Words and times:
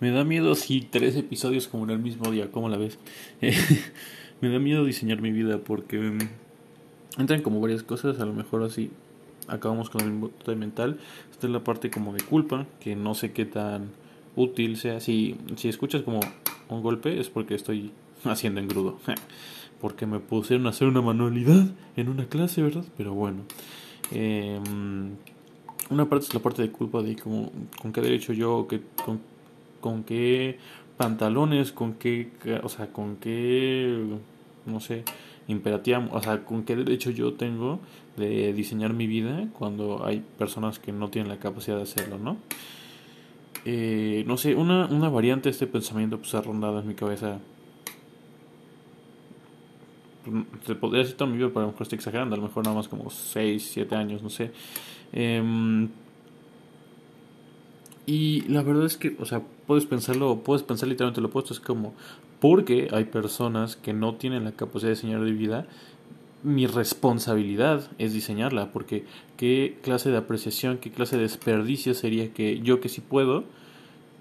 Me 0.00 0.10
da 0.10 0.24
miedo 0.24 0.54
si 0.54 0.80
tres 0.80 1.14
episodios 1.16 1.68
como 1.68 1.84
en 1.84 1.90
el 1.90 1.98
mismo 1.98 2.30
día, 2.30 2.50
¿cómo 2.50 2.68
la 2.68 2.78
ves? 2.78 2.98
me 4.40 4.48
da 4.48 4.58
miedo 4.58 4.84
diseñar 4.84 5.20
mi 5.20 5.30
vida 5.30 5.58
porque 5.58 5.98
mm, 5.98 6.18
entran 7.18 7.42
como 7.42 7.60
varias 7.60 7.82
cosas, 7.82 8.18
a 8.18 8.24
lo 8.24 8.32
mejor 8.32 8.62
así 8.62 8.90
acabamos 9.46 9.90
con 9.90 10.00
el 10.02 10.12
bote 10.12 10.56
mental. 10.56 10.98
Esta 11.30 11.46
es 11.46 11.52
la 11.52 11.62
parte 11.62 11.90
como 11.90 12.14
de 12.14 12.22
culpa, 12.22 12.66
que 12.80 12.96
no 12.96 13.14
sé 13.14 13.32
qué 13.32 13.44
tan 13.44 13.90
útil 14.36 14.76
sea. 14.76 15.00
Si, 15.00 15.36
si 15.56 15.68
escuchas 15.68 16.02
como 16.02 16.20
un 16.68 16.82
golpe 16.82 17.20
es 17.20 17.28
porque 17.28 17.54
estoy 17.54 17.92
haciendo 18.24 18.60
engrudo. 18.60 18.98
porque 19.80 20.06
me 20.06 20.20
pusieron 20.20 20.66
a 20.66 20.70
hacer 20.70 20.88
una 20.88 21.02
manualidad 21.02 21.66
en 21.96 22.08
una 22.08 22.26
clase, 22.26 22.62
¿verdad? 22.62 22.84
Pero 22.96 23.14
bueno. 23.14 23.42
Eh, 24.12 24.58
una 25.90 26.08
parte 26.08 26.26
es 26.26 26.34
la 26.34 26.40
parte 26.40 26.62
de 26.62 26.70
culpa 26.70 27.02
de 27.02 27.16
como, 27.16 27.50
con 27.80 27.92
qué 27.92 28.00
derecho 28.00 28.32
yo, 28.32 28.66
que, 28.68 28.80
con, 29.04 29.20
con 29.80 30.04
qué 30.04 30.58
pantalones, 30.96 31.72
con 31.72 31.94
qué, 31.94 32.30
o 32.62 32.68
sea, 32.68 32.92
con 32.92 33.16
qué, 33.16 34.04
no 34.66 34.80
sé, 34.80 35.04
imperativa, 35.48 36.06
o 36.12 36.22
sea, 36.22 36.44
con 36.44 36.64
qué 36.64 36.76
derecho 36.76 37.10
yo 37.10 37.34
tengo 37.34 37.80
de 38.16 38.52
diseñar 38.52 38.92
mi 38.92 39.06
vida 39.06 39.48
cuando 39.58 40.04
hay 40.04 40.22
personas 40.38 40.78
que 40.78 40.92
no 40.92 41.08
tienen 41.08 41.30
la 41.30 41.38
capacidad 41.38 41.76
de 41.76 41.82
hacerlo, 41.82 42.18
¿no? 42.18 42.36
Eh, 43.64 44.24
no 44.26 44.36
sé, 44.36 44.54
una, 44.54 44.86
una 44.86 45.08
variante 45.08 45.48
de 45.48 45.52
este 45.52 45.66
pensamiento 45.66 46.18
pues 46.18 46.34
ha 46.34 46.40
rondado 46.40 46.80
en 46.80 46.86
mi 46.86 46.94
cabeza. 46.94 47.38
Se 50.66 50.74
podría 50.74 51.02
decir 51.02 51.16
toda 51.16 51.30
mi 51.30 51.36
vida, 51.38 51.48
pero 51.48 51.60
a 51.60 51.62
lo 51.62 51.68
mejor 51.68 51.82
estoy 51.82 51.96
exagerando, 51.96 52.34
a 52.34 52.38
lo 52.38 52.44
mejor 52.44 52.64
nada 52.64 52.76
más 52.76 52.88
como 52.88 53.10
6, 53.10 53.70
7 53.72 53.96
años, 53.96 54.22
no 54.22 54.30
sé. 54.30 54.52
Em, 55.12 55.88
y 58.10 58.40
la 58.48 58.64
verdad 58.64 58.86
es 58.86 58.96
que, 58.96 59.14
o 59.20 59.24
sea, 59.24 59.40
puedes 59.68 59.86
pensarlo, 59.86 60.40
puedes 60.42 60.64
pensar 60.64 60.88
literalmente 60.88 61.20
lo 61.20 61.28
opuesto, 61.28 61.54
es 61.54 61.60
como, 61.60 61.94
porque 62.40 62.88
hay 62.90 63.04
personas 63.04 63.76
que 63.76 63.92
no 63.92 64.16
tienen 64.16 64.42
la 64.42 64.50
capacidad 64.50 64.88
de 64.88 64.96
diseñar 64.96 65.22
de 65.22 65.30
vida, 65.30 65.68
mi 66.42 66.66
responsabilidad 66.66 67.88
es 67.98 68.12
diseñarla, 68.12 68.72
porque 68.72 69.04
qué 69.36 69.78
clase 69.84 70.10
de 70.10 70.16
apreciación, 70.16 70.78
qué 70.78 70.90
clase 70.90 71.18
de 71.18 71.22
desperdicio 71.22 71.94
sería 71.94 72.32
que 72.32 72.58
yo 72.58 72.80
que 72.80 72.88
sí 72.88 73.00
puedo, 73.00 73.44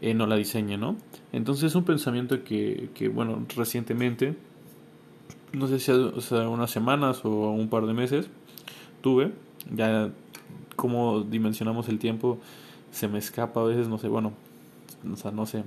eh, 0.01 0.13
no 0.13 0.27
la 0.27 0.35
diseñe, 0.35 0.77
¿no? 0.77 0.95
Entonces 1.31 1.63
es 1.63 1.75
un 1.75 1.83
pensamiento 1.83 2.43
que, 2.43 2.91
que 2.93 3.07
bueno, 3.07 3.43
recientemente, 3.55 4.35
no 5.51 5.65
sé 5.65 5.79
si 5.79 5.91
hace 5.91 6.35
unas 6.35 6.69
semanas 6.69 7.25
o 7.25 7.49
un 7.49 7.69
par 7.69 7.87
de 7.87 7.95
meses, 7.95 8.29
tuve, 9.01 9.31
ya 9.73 10.11
como 10.75 11.21
dimensionamos 11.21 11.89
el 11.89 11.97
tiempo 11.97 12.37
se 12.91 13.07
me 13.07 13.19
escapa 13.19 13.61
a 13.61 13.65
veces, 13.65 13.87
no 13.87 13.97
sé, 13.97 14.07
bueno, 14.07 14.33
o 15.11 15.15
sea, 15.15 15.31
no 15.31 15.45
sé, 15.45 15.63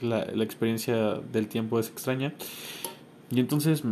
la, 0.00 0.26
la 0.26 0.44
experiencia 0.44 1.14
del 1.32 1.48
tiempo 1.48 1.78
es 1.78 1.88
extraña. 1.88 2.34
Y 3.30 3.40
entonces 3.40 3.84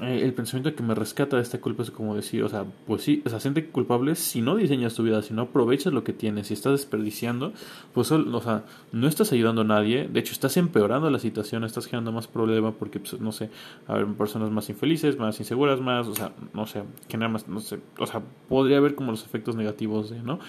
eh, 0.00 0.22
el 0.24 0.34
pensamiento 0.34 0.74
que 0.74 0.82
me 0.82 0.92
rescata 0.96 1.36
de 1.36 1.42
esta 1.42 1.60
culpa 1.60 1.84
es 1.84 1.92
como 1.92 2.16
decir, 2.16 2.42
o 2.42 2.48
sea, 2.48 2.64
pues 2.84 3.02
sí, 3.02 3.22
o 3.24 3.28
sea, 3.28 3.38
siente 3.38 3.66
culpable 3.66 4.16
si 4.16 4.42
no 4.42 4.56
diseñas 4.56 4.94
tu 4.94 5.04
vida, 5.04 5.22
si 5.22 5.32
no 5.32 5.42
aprovechas 5.42 5.92
lo 5.92 6.02
que 6.02 6.12
tienes, 6.12 6.48
si 6.48 6.54
estás 6.54 6.72
desperdiciando, 6.72 7.52
pues, 7.92 8.10
o 8.10 8.40
sea, 8.40 8.64
no 8.90 9.06
estás 9.06 9.30
ayudando 9.30 9.60
a 9.60 9.64
nadie, 9.64 10.08
de 10.08 10.18
hecho 10.18 10.32
estás 10.32 10.56
empeorando 10.56 11.08
la 11.10 11.20
situación, 11.20 11.62
estás 11.62 11.86
generando 11.86 12.10
más 12.10 12.26
problema 12.26 12.72
porque, 12.72 12.98
pues, 12.98 13.20
no 13.20 13.30
sé, 13.30 13.50
haber 13.86 14.06
personas 14.14 14.50
más 14.50 14.68
infelices, 14.68 15.16
más 15.16 15.38
inseguras, 15.38 15.80
más, 15.80 16.08
o 16.08 16.14
sea, 16.14 16.32
no 16.54 16.66
sé, 16.66 16.82
genera 17.08 17.28
más, 17.28 17.46
no 17.46 17.60
sé, 17.60 17.78
o 17.98 18.06
sea, 18.06 18.20
podría 18.48 18.78
haber 18.78 18.96
como 18.96 19.12
los 19.12 19.24
efectos 19.24 19.54
negativos 19.54 20.10
de, 20.10 20.20
¿no? 20.22 20.40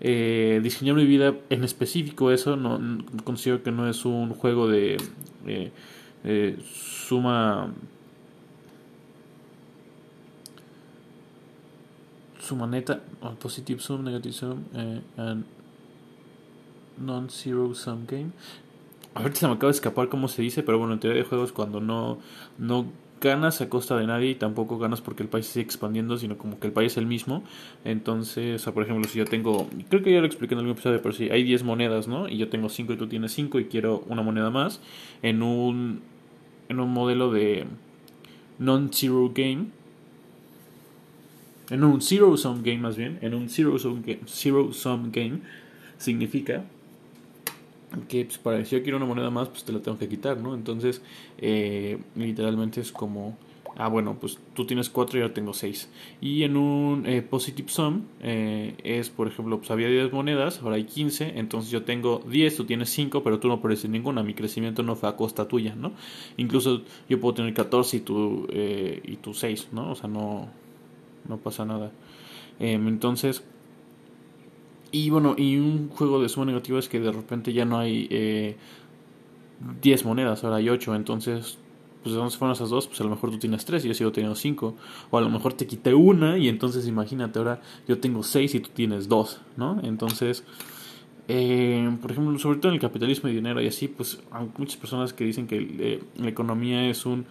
Eh, 0.00 0.60
diseñar 0.62 0.94
mi 0.94 1.06
vida 1.06 1.34
en 1.48 1.64
específico 1.64 2.30
eso 2.30 2.54
no, 2.56 2.78
considero 3.24 3.62
que 3.62 3.72
no 3.72 3.88
es 3.88 4.04
un 4.04 4.34
juego 4.34 4.68
de 4.68 4.98
eh, 5.46 5.72
eh, 6.22 6.58
suma 6.62 7.72
suma 12.40 12.66
neta 12.66 13.00
positive 13.40 13.80
sum 13.80 14.04
negative 14.04 14.34
sum 14.34 14.64
eh, 14.74 15.00
and 15.16 15.44
non 16.98 17.28
zero 17.30 17.74
sum 17.74 18.06
game. 18.06 18.32
Ahorita 19.14 19.40
se 19.40 19.46
me 19.46 19.54
acaba 19.54 19.72
de 19.72 19.76
escapar 19.76 20.08
cómo 20.10 20.28
se 20.28 20.42
dice 20.42 20.62
pero 20.62 20.78
bueno 20.78 20.92
en 20.92 21.00
teoría 21.00 21.22
de 21.22 21.28
juegos 21.28 21.52
cuando 21.52 21.80
no 21.80 22.18
no 22.58 22.86
ganas 23.20 23.60
a 23.60 23.68
costa 23.68 23.96
de 23.96 24.06
nadie 24.06 24.30
y 24.30 24.34
tampoco 24.34 24.78
ganas 24.78 25.00
porque 25.00 25.22
el 25.22 25.28
país 25.28 25.46
sigue 25.46 25.64
expandiendo, 25.64 26.16
sino 26.18 26.36
como 26.36 26.58
que 26.58 26.66
el 26.66 26.72
país 26.72 26.92
es 26.92 26.98
el 26.98 27.06
mismo. 27.06 27.42
Entonces, 27.84 28.62
por 28.64 28.82
ejemplo, 28.82 29.08
si 29.08 29.18
yo 29.18 29.24
tengo, 29.24 29.68
creo 29.88 30.02
que 30.02 30.12
ya 30.12 30.20
lo 30.20 30.26
expliqué 30.26 30.54
en 30.54 30.60
algún 30.60 30.72
episodio, 30.72 31.00
pero 31.02 31.14
si 31.14 31.30
hay 31.30 31.42
10 31.42 31.64
monedas, 31.64 32.08
¿no? 32.08 32.28
Y 32.28 32.36
yo 32.36 32.48
tengo 32.48 32.68
5 32.68 32.92
y 32.92 32.96
tú 32.96 33.06
tienes 33.06 33.32
5 33.32 33.60
y 33.60 33.64
quiero 33.66 34.04
una 34.08 34.22
moneda 34.22 34.50
más 34.50 34.80
en 35.22 35.42
un, 35.42 36.00
en 36.68 36.80
un 36.80 36.92
modelo 36.92 37.32
de 37.32 37.66
non-zero 38.58 39.32
game. 39.34 39.66
En 41.68 41.82
un 41.82 42.00
zero 42.00 42.36
sum 42.36 42.62
game 42.62 42.78
más 42.78 42.96
bien, 42.96 43.18
en 43.22 43.34
un 43.34 43.48
zero 43.48 43.76
sum 43.76 44.00
game, 44.00 44.20
zero 44.26 44.72
sum 44.72 45.10
game 45.10 45.40
significa 45.98 46.64
que 48.08 48.24
pues, 48.24 48.38
para 48.38 48.64
si 48.64 48.76
yo 48.76 48.82
quiero 48.82 48.96
una 48.96 49.06
moneda 49.06 49.30
más, 49.30 49.48
pues 49.48 49.64
te 49.64 49.72
la 49.72 49.80
tengo 49.80 49.98
que 49.98 50.08
quitar, 50.08 50.38
¿no? 50.38 50.54
Entonces, 50.54 51.02
eh, 51.38 51.98
literalmente 52.14 52.80
es 52.80 52.92
como, 52.92 53.36
ah, 53.76 53.88
bueno, 53.88 54.16
pues 54.20 54.38
tú 54.54 54.66
tienes 54.66 54.90
4 54.90 55.18
y 55.18 55.22
yo 55.22 55.32
tengo 55.32 55.52
6. 55.52 55.88
Y 56.20 56.42
en 56.42 56.56
un 56.56 57.06
eh, 57.06 57.22
positive 57.22 57.68
sum 57.68 58.02
eh, 58.20 58.74
es, 58.82 59.10
por 59.10 59.28
ejemplo, 59.28 59.58
pues 59.58 59.70
había 59.70 59.88
10 59.88 60.12
monedas, 60.12 60.60
ahora 60.62 60.76
hay 60.76 60.84
15, 60.84 61.38
entonces 61.38 61.70
yo 61.70 61.84
tengo 61.84 62.22
10, 62.28 62.56
tú 62.56 62.64
tienes 62.64 62.90
5, 62.90 63.22
pero 63.22 63.38
tú 63.38 63.48
no 63.48 63.54
apareces 63.54 63.90
ninguna, 63.90 64.22
mi 64.22 64.34
crecimiento 64.34 64.82
no 64.82 64.96
fue 64.96 65.08
a 65.08 65.16
costa 65.16 65.48
tuya, 65.48 65.74
¿no? 65.74 65.92
Incluso 66.36 66.82
yo 67.08 67.20
puedo 67.20 67.34
tener 67.34 67.54
14 67.54 67.96
y 67.96 68.00
tú, 68.00 68.48
y 68.52 69.16
tú 69.16 69.34
6, 69.34 69.68
¿no? 69.72 69.92
O 69.92 69.94
sea, 69.94 70.08
no, 70.08 70.48
no 71.28 71.38
pasa 71.38 71.64
nada. 71.64 71.92
Em, 72.58 72.88
entonces 72.88 73.44
y 74.92 75.10
bueno, 75.10 75.34
y 75.36 75.56
un 75.56 75.88
juego 75.88 76.20
de 76.20 76.28
suma 76.28 76.46
negativa 76.46 76.78
es 76.78 76.88
que 76.88 77.00
de 77.00 77.12
repente 77.12 77.52
ya 77.52 77.64
no 77.64 77.78
hay 77.78 78.06
eh, 78.10 78.56
10 79.82 80.04
monedas, 80.04 80.44
ahora 80.44 80.56
hay 80.56 80.68
8. 80.68 80.94
Entonces, 80.94 81.58
pues 82.02 82.12
de 82.12 82.18
dónde 82.18 82.30
se 82.30 82.38
fueron 82.38 82.54
esas 82.54 82.70
dos, 82.70 82.86
pues 82.86 83.00
a 83.00 83.04
lo 83.04 83.10
mejor 83.10 83.30
tú 83.30 83.38
tienes 83.38 83.64
3 83.64 83.84
y 83.84 83.88
yo 83.88 83.94
sigo 83.94 84.12
teniendo 84.12 84.36
5. 84.36 84.74
O 85.10 85.18
a 85.18 85.20
lo 85.20 85.28
mejor 85.28 85.54
te 85.54 85.66
quité 85.66 85.94
una 85.94 86.38
y 86.38 86.48
entonces 86.48 86.86
imagínate, 86.86 87.38
ahora 87.38 87.60
yo 87.88 87.98
tengo 87.98 88.22
6 88.22 88.54
y 88.54 88.60
tú 88.60 88.70
tienes 88.72 89.08
2, 89.08 89.40
¿no? 89.56 89.80
Entonces, 89.82 90.44
eh, 91.28 91.90
por 92.00 92.12
ejemplo, 92.12 92.38
sobre 92.38 92.58
todo 92.58 92.68
en 92.68 92.74
el 92.74 92.80
capitalismo 92.80 93.28
y 93.28 93.34
dinero 93.34 93.60
y 93.60 93.66
así, 93.66 93.88
pues 93.88 94.20
hay 94.30 94.48
muchas 94.56 94.76
personas 94.76 95.12
que 95.12 95.24
dicen 95.24 95.46
que 95.46 95.56
eh, 95.58 96.02
la 96.16 96.28
economía 96.28 96.88
es 96.88 97.04
un 97.06 97.26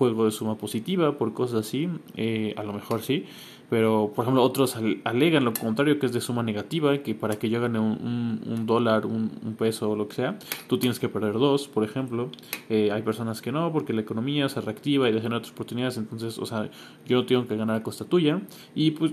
juego 0.00 0.24
de 0.24 0.30
suma 0.30 0.56
positiva 0.56 1.18
por 1.18 1.34
cosas 1.34 1.66
así, 1.66 1.90
eh, 2.16 2.54
a 2.56 2.62
lo 2.62 2.72
mejor 2.72 3.02
sí, 3.02 3.26
pero 3.68 4.12
por 4.16 4.24
ejemplo 4.24 4.42
otros 4.42 4.78
alegan 5.04 5.44
lo 5.44 5.52
contrario 5.52 5.98
que 5.98 6.06
es 6.06 6.12
de 6.14 6.22
suma 6.22 6.42
negativa 6.42 6.96
que 7.02 7.14
para 7.14 7.38
que 7.38 7.50
yo 7.50 7.60
gane 7.60 7.78
un, 7.78 8.64
dólar 8.66 9.04
un, 9.04 9.28
peso 9.58 9.90
o 9.90 9.96
lo 9.96 10.08
que 10.08 10.14
sea 10.14 10.38
tú 10.68 10.78
tienes 10.78 10.98
que 10.98 11.10
perder 11.10 11.34
dos 11.34 11.68
por 11.68 11.84
ejemplo 11.84 12.30
eh, 12.70 12.90
hay 12.90 13.02
personas 13.02 13.42
que 13.42 13.52
no 13.52 13.70
porque 13.72 13.92
la 13.92 14.00
economía 14.00 14.48
se 14.48 14.62
reactiva 14.62 15.08
y 15.08 15.12
dejan 15.12 15.34
otras 15.34 15.52
oportunidades 15.52 15.98
entonces 15.98 16.38
o 16.38 16.46
sea 16.46 16.70
yo 17.06 17.26
tengo 17.26 17.46
que 17.46 17.56
ganar 17.56 17.76
a 17.76 17.82
costa 17.82 18.06
tuya 18.06 18.40
y 18.74 18.92
pues 18.92 19.12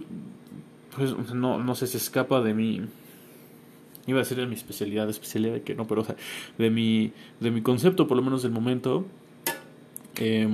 pues 0.95 1.33
no 1.33 1.61
no 1.61 1.75
sé 1.75 1.85
se 1.85 1.97
escapa 1.97 2.41
de 2.41 2.53
mi 2.53 2.81
iba 4.07 4.19
a 4.19 4.23
decir 4.23 4.37
de 4.37 4.47
mi 4.47 4.55
especialidad 4.55 5.09
especialidad 5.09 5.59
que 5.61 5.75
no 5.75 5.85
pero 5.85 6.01
o 6.01 6.05
sea 6.05 6.15
de 6.57 6.69
mi 6.69 7.11
de 7.41 7.51
mi 7.51 7.61
concepto 7.61 8.07
por 8.07 8.15
lo 8.15 8.23
menos 8.23 8.41
del 8.41 8.53
momento 8.53 9.05
eh, 10.19 10.47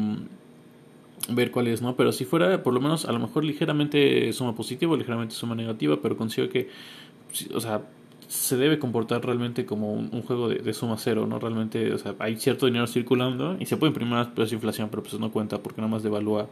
ver 1.29 1.51
cuál 1.51 1.67
es, 1.67 1.81
¿no? 1.81 1.95
Pero 1.95 2.11
si 2.11 2.25
fuera, 2.25 2.63
por 2.63 2.73
lo 2.73 2.81
menos, 2.81 3.05
a 3.05 3.11
lo 3.11 3.19
mejor 3.19 3.43
ligeramente 3.45 4.31
suma 4.33 4.55
positiva 4.55 4.95
ligeramente 4.97 5.35
suma 5.35 5.55
negativa, 5.55 5.99
pero 6.01 6.17
consigo 6.17 6.49
que, 6.49 6.69
o 7.53 7.59
sea, 7.59 7.81
se 8.27 8.57
debe 8.57 8.79
comportar 8.79 9.23
realmente 9.25 9.65
como 9.65 9.93
un, 9.93 10.21
juego 10.23 10.49
de, 10.49 10.73
suma 10.73 10.97
cero, 10.97 11.27
¿no? 11.27 11.39
Realmente, 11.39 11.93
o 11.93 11.97
sea, 11.97 12.15
hay 12.19 12.35
cierto 12.37 12.65
dinero 12.65 12.87
circulando 12.87 13.57
y 13.59 13.65
se 13.65 13.77
puede 13.77 13.91
imprimir 13.91 14.13
más 14.13 14.35
de 14.35 14.55
inflación, 14.55 14.89
pero 14.89 15.03
pues 15.03 15.17
no 15.19 15.31
cuenta 15.31 15.59
porque 15.61 15.81
nada 15.81 15.91
más 15.91 16.03
devalúa 16.03 16.47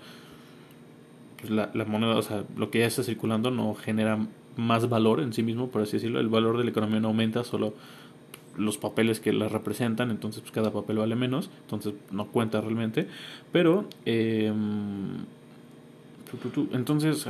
pues, 1.39 1.51
la, 1.51 1.71
la 1.73 1.85
moneda, 1.85 2.15
o 2.17 2.21
sea, 2.21 2.43
lo 2.55 2.69
que 2.69 2.79
ya 2.79 2.85
está 2.85 3.03
circulando 3.03 3.51
no 3.51 3.73
genera 3.73 4.19
más 4.57 4.89
valor 4.89 5.21
en 5.21 5.33
sí 5.33 5.43
mismo, 5.43 5.69
por 5.69 5.81
así 5.81 5.93
decirlo, 5.93 6.19
el 6.19 6.29
valor 6.29 6.57
de 6.57 6.65
la 6.65 6.69
economía 6.69 6.99
no 6.99 7.09
aumenta, 7.09 7.43
solo 7.43 7.73
los 8.57 8.77
papeles 8.77 9.19
que 9.19 9.33
la 9.33 9.47
representan, 9.47 10.11
entonces 10.11 10.41
pues, 10.41 10.51
cada 10.51 10.71
papel 10.71 10.97
vale 10.97 11.15
menos, 11.15 11.49
entonces 11.61 11.93
no 12.11 12.27
cuenta 12.27 12.61
realmente, 12.61 13.07
pero 13.51 13.85
eh, 14.05 14.51
entonces 16.73 17.27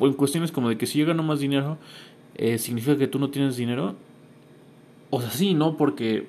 en 0.00 0.12
cuestiones 0.14 0.52
como 0.52 0.68
de 0.68 0.78
que 0.78 0.86
si 0.86 0.98
yo 0.98 1.06
gano 1.06 1.22
más 1.22 1.40
dinero, 1.40 1.78
eh, 2.34 2.58
significa 2.58 2.98
que 2.98 3.08
tú 3.08 3.18
no 3.18 3.30
tienes 3.30 3.56
dinero, 3.56 3.96
o 5.10 5.20
sea, 5.20 5.30
sí, 5.30 5.54
¿no? 5.54 5.76
Porque 5.76 6.26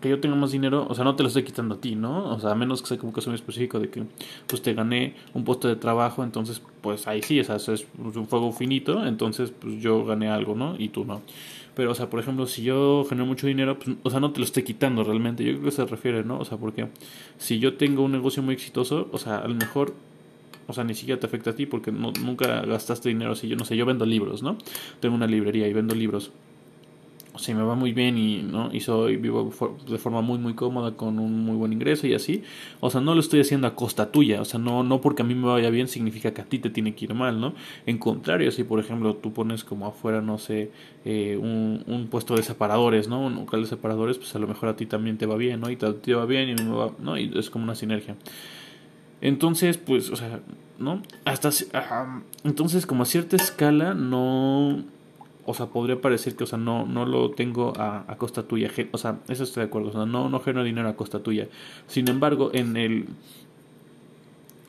que 0.00 0.08
yo 0.08 0.20
tenga 0.20 0.36
más 0.36 0.52
dinero, 0.52 0.86
o 0.88 0.94
sea, 0.94 1.04
no 1.04 1.16
te 1.16 1.22
lo 1.22 1.28
estoy 1.28 1.42
quitando 1.42 1.74
a 1.74 1.80
ti, 1.80 1.94
¿no? 1.94 2.30
O 2.32 2.40
sea, 2.40 2.52
a 2.52 2.54
menos 2.54 2.80
que 2.80 2.88
sea 2.88 2.98
como 2.98 3.12
caso 3.12 3.30
muy 3.30 3.36
específico 3.36 3.78
de 3.78 3.90
que 3.90 4.04
pues 4.46 4.62
te 4.62 4.74
gané 4.74 5.14
un 5.34 5.44
puesto 5.44 5.68
de 5.68 5.76
trabajo, 5.76 6.24
entonces 6.24 6.62
pues 6.80 7.06
ahí 7.06 7.22
sí, 7.22 7.40
o 7.40 7.44
sea, 7.44 7.56
es 7.56 7.86
un 7.98 8.26
fuego 8.26 8.52
finito, 8.52 9.04
entonces 9.06 9.52
pues 9.58 9.80
yo 9.80 10.04
gané 10.04 10.28
algo, 10.30 10.54
¿no? 10.54 10.76
Y 10.78 10.88
tú 10.88 11.04
no. 11.04 11.22
Pero, 11.74 11.92
o 11.92 11.94
sea, 11.94 12.10
por 12.10 12.20
ejemplo, 12.20 12.46
si 12.46 12.62
yo 12.62 13.06
genero 13.08 13.26
mucho 13.26 13.46
dinero, 13.46 13.78
pues, 13.78 13.96
o 14.02 14.10
sea, 14.10 14.20
no 14.20 14.32
te 14.32 14.40
lo 14.40 14.44
estoy 14.44 14.62
quitando 14.62 15.04
realmente. 15.04 15.42
Yo 15.42 15.52
creo 15.52 15.64
que 15.64 15.70
se 15.70 15.86
refiere, 15.86 16.22
¿no? 16.22 16.38
O 16.38 16.44
sea, 16.44 16.58
porque 16.58 16.88
si 17.38 17.58
yo 17.60 17.76
tengo 17.76 18.02
un 18.02 18.12
negocio 18.12 18.42
muy 18.42 18.54
exitoso, 18.54 19.08
o 19.10 19.18
sea, 19.18 19.38
a 19.38 19.48
lo 19.48 19.54
mejor 19.54 19.94
o 20.66 20.72
sea, 20.72 20.84
ni 20.84 20.94
siquiera 20.94 21.20
te 21.20 21.26
afecta 21.26 21.50
a 21.50 21.54
ti 21.54 21.66
porque 21.66 21.90
no, 21.90 22.12
nunca 22.20 22.62
gastaste 22.62 23.08
dinero 23.08 23.32
así. 23.32 23.48
Yo 23.48 23.56
no 23.56 23.64
sé, 23.64 23.76
yo 23.76 23.84
vendo 23.84 24.06
libros, 24.06 24.42
¿no? 24.42 24.56
Tengo 25.00 25.14
una 25.14 25.26
librería 25.26 25.66
y 25.68 25.72
vendo 25.72 25.94
libros 25.94 26.30
o 27.34 27.38
sea, 27.38 27.54
me 27.54 27.62
va 27.62 27.74
muy 27.74 27.92
bien 27.92 28.18
y, 28.18 28.42
¿no? 28.42 28.68
y 28.72 28.80
soy 28.80 29.16
vivo 29.16 29.50
de 29.88 29.98
forma 29.98 30.20
muy 30.20 30.38
muy 30.38 30.54
cómoda 30.54 30.96
con 30.96 31.18
un 31.18 31.44
muy 31.44 31.56
buen 31.56 31.72
ingreso 31.72 32.06
y 32.06 32.14
así. 32.14 32.42
O 32.80 32.90
sea, 32.90 33.00
no 33.00 33.14
lo 33.14 33.20
estoy 33.20 33.40
haciendo 33.40 33.66
a 33.66 33.74
costa 33.74 34.12
tuya, 34.12 34.40
o 34.42 34.44
sea, 34.44 34.60
no 34.60 34.82
no 34.82 35.00
porque 35.00 35.22
a 35.22 35.24
mí 35.24 35.34
me 35.34 35.46
vaya 35.46 35.70
bien 35.70 35.88
significa 35.88 36.34
que 36.34 36.42
a 36.42 36.44
ti 36.44 36.58
te 36.58 36.68
tiene 36.68 36.94
que 36.94 37.06
ir 37.06 37.14
mal, 37.14 37.40
¿no? 37.40 37.54
En 37.86 37.98
contrario, 37.98 38.50
si 38.50 38.64
por 38.64 38.80
ejemplo 38.80 39.16
tú 39.16 39.32
pones 39.32 39.64
como 39.64 39.86
afuera, 39.86 40.20
no 40.20 40.36
sé, 40.36 40.70
eh, 41.04 41.38
un, 41.40 41.82
un, 41.86 42.08
puesto 42.08 42.36
de 42.36 42.42
separadores, 42.42 43.08
¿no? 43.08 43.24
Un 43.24 43.36
local 43.36 43.62
de 43.62 43.68
separadores, 43.68 44.18
pues 44.18 44.34
a 44.36 44.38
lo 44.38 44.46
mejor 44.46 44.68
a 44.68 44.76
ti 44.76 44.86
también 44.86 45.16
te 45.16 45.26
va 45.26 45.36
bien, 45.36 45.60
¿no? 45.60 45.70
Y 45.70 45.76
te, 45.76 46.14
va 46.14 46.26
bien 46.26 46.50
y 46.50 46.54
me 46.62 46.70
va, 46.70 46.92
¿no? 46.98 47.16
Y 47.16 47.32
es 47.36 47.48
como 47.48 47.64
una 47.64 47.74
sinergia. 47.74 48.16
Entonces, 49.22 49.78
pues, 49.78 50.10
o 50.10 50.16
sea, 50.16 50.40
¿no? 50.78 51.02
Hasta, 51.24 51.50
entonces, 52.44 52.86
como 52.86 53.04
a 53.04 53.06
cierta 53.06 53.36
escala, 53.36 53.94
no 53.94 54.84
o 55.44 55.54
sea, 55.54 55.66
podría 55.66 56.00
parecer 56.00 56.36
que, 56.36 56.44
o 56.44 56.46
sea, 56.46 56.58
no, 56.58 56.86
no 56.86 57.04
lo 57.04 57.30
tengo 57.30 57.72
a, 57.76 58.04
a 58.06 58.16
costa 58.16 58.44
tuya, 58.44 58.70
o 58.92 58.98
sea, 58.98 59.20
eso 59.28 59.44
estoy 59.44 59.62
de 59.62 59.66
acuerdo, 59.66 59.88
o 59.88 59.92
sea, 59.92 60.06
no, 60.06 60.28
no 60.28 60.40
genero 60.40 60.64
dinero 60.64 60.88
a 60.88 60.96
costa 60.96 61.20
tuya. 61.20 61.48
Sin 61.86 62.08
embargo, 62.08 62.50
en 62.52 62.76
el, 62.76 63.06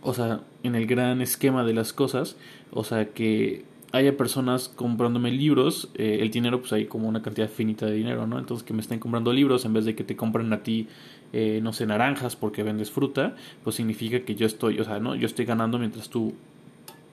o 0.02 0.14
sea, 0.14 0.42
en 0.64 0.76
el 0.76 0.88
gran 0.88 1.22
esquema 1.22 1.64
de 1.64 1.74
las 1.74 1.94
cosas, 1.94 2.38
o 2.72 2.84
sea, 2.84 3.10
que 3.10 3.66
haya 3.94 4.18
personas 4.18 4.70
comprándome 4.70 5.32
libros, 5.32 5.90
eh, 5.94 6.18
el 6.22 6.32
dinero 6.32 6.60
pues 6.60 6.74
hay 6.74 6.86
como 6.86 7.08
una 7.08 7.22
cantidad 7.22 7.48
finita 7.48 7.86
de 7.86 7.94
dinero, 7.94 8.26
¿no? 8.26 8.40
Entonces 8.40 8.66
que 8.66 8.74
me 8.74 8.82
estén 8.82 9.00
comprando 9.00 9.32
libros 9.32 9.66
en 9.66 9.74
vez 9.74 9.86
de 9.86 9.94
que 9.96 10.04
te 10.04 10.16
compren 10.16 10.52
a 10.52 10.64
ti, 10.64 10.88
eh, 11.32 11.60
no 11.62 11.74
sé, 11.74 11.86
naranjas 11.86 12.36
porque 12.36 12.64
vendes 12.64 12.90
fruta, 12.90 13.36
pues 13.64 13.76
significa 13.76 14.22
que 14.22 14.34
yo 14.34 14.48
estoy, 14.48 14.80
o 14.80 14.84
sea, 14.84 15.00
¿no? 15.00 15.14
Yo 15.14 15.28
estoy 15.28 15.46
ganando 15.46 15.78
mientras 15.78 16.10
tú 16.10 16.34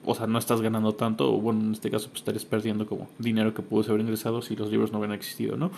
o 0.05 0.15
sea, 0.15 0.27
no 0.27 0.39
estás 0.39 0.61
ganando 0.61 0.93
tanto, 0.93 1.33
o 1.33 1.39
bueno, 1.39 1.61
en 1.61 1.71
este 1.73 1.91
caso, 1.91 2.09
pues 2.09 2.21
estarías 2.21 2.45
perdiendo 2.45 2.85
como 2.85 3.07
dinero 3.19 3.53
que 3.53 3.61
pudo 3.61 3.87
haber 3.89 4.01
ingresado 4.01 4.41
si 4.41 4.55
los 4.55 4.69
libros 4.71 4.91
no 4.91 4.99
hubieran 4.99 5.15
existido, 5.15 5.57
¿no? 5.57 5.71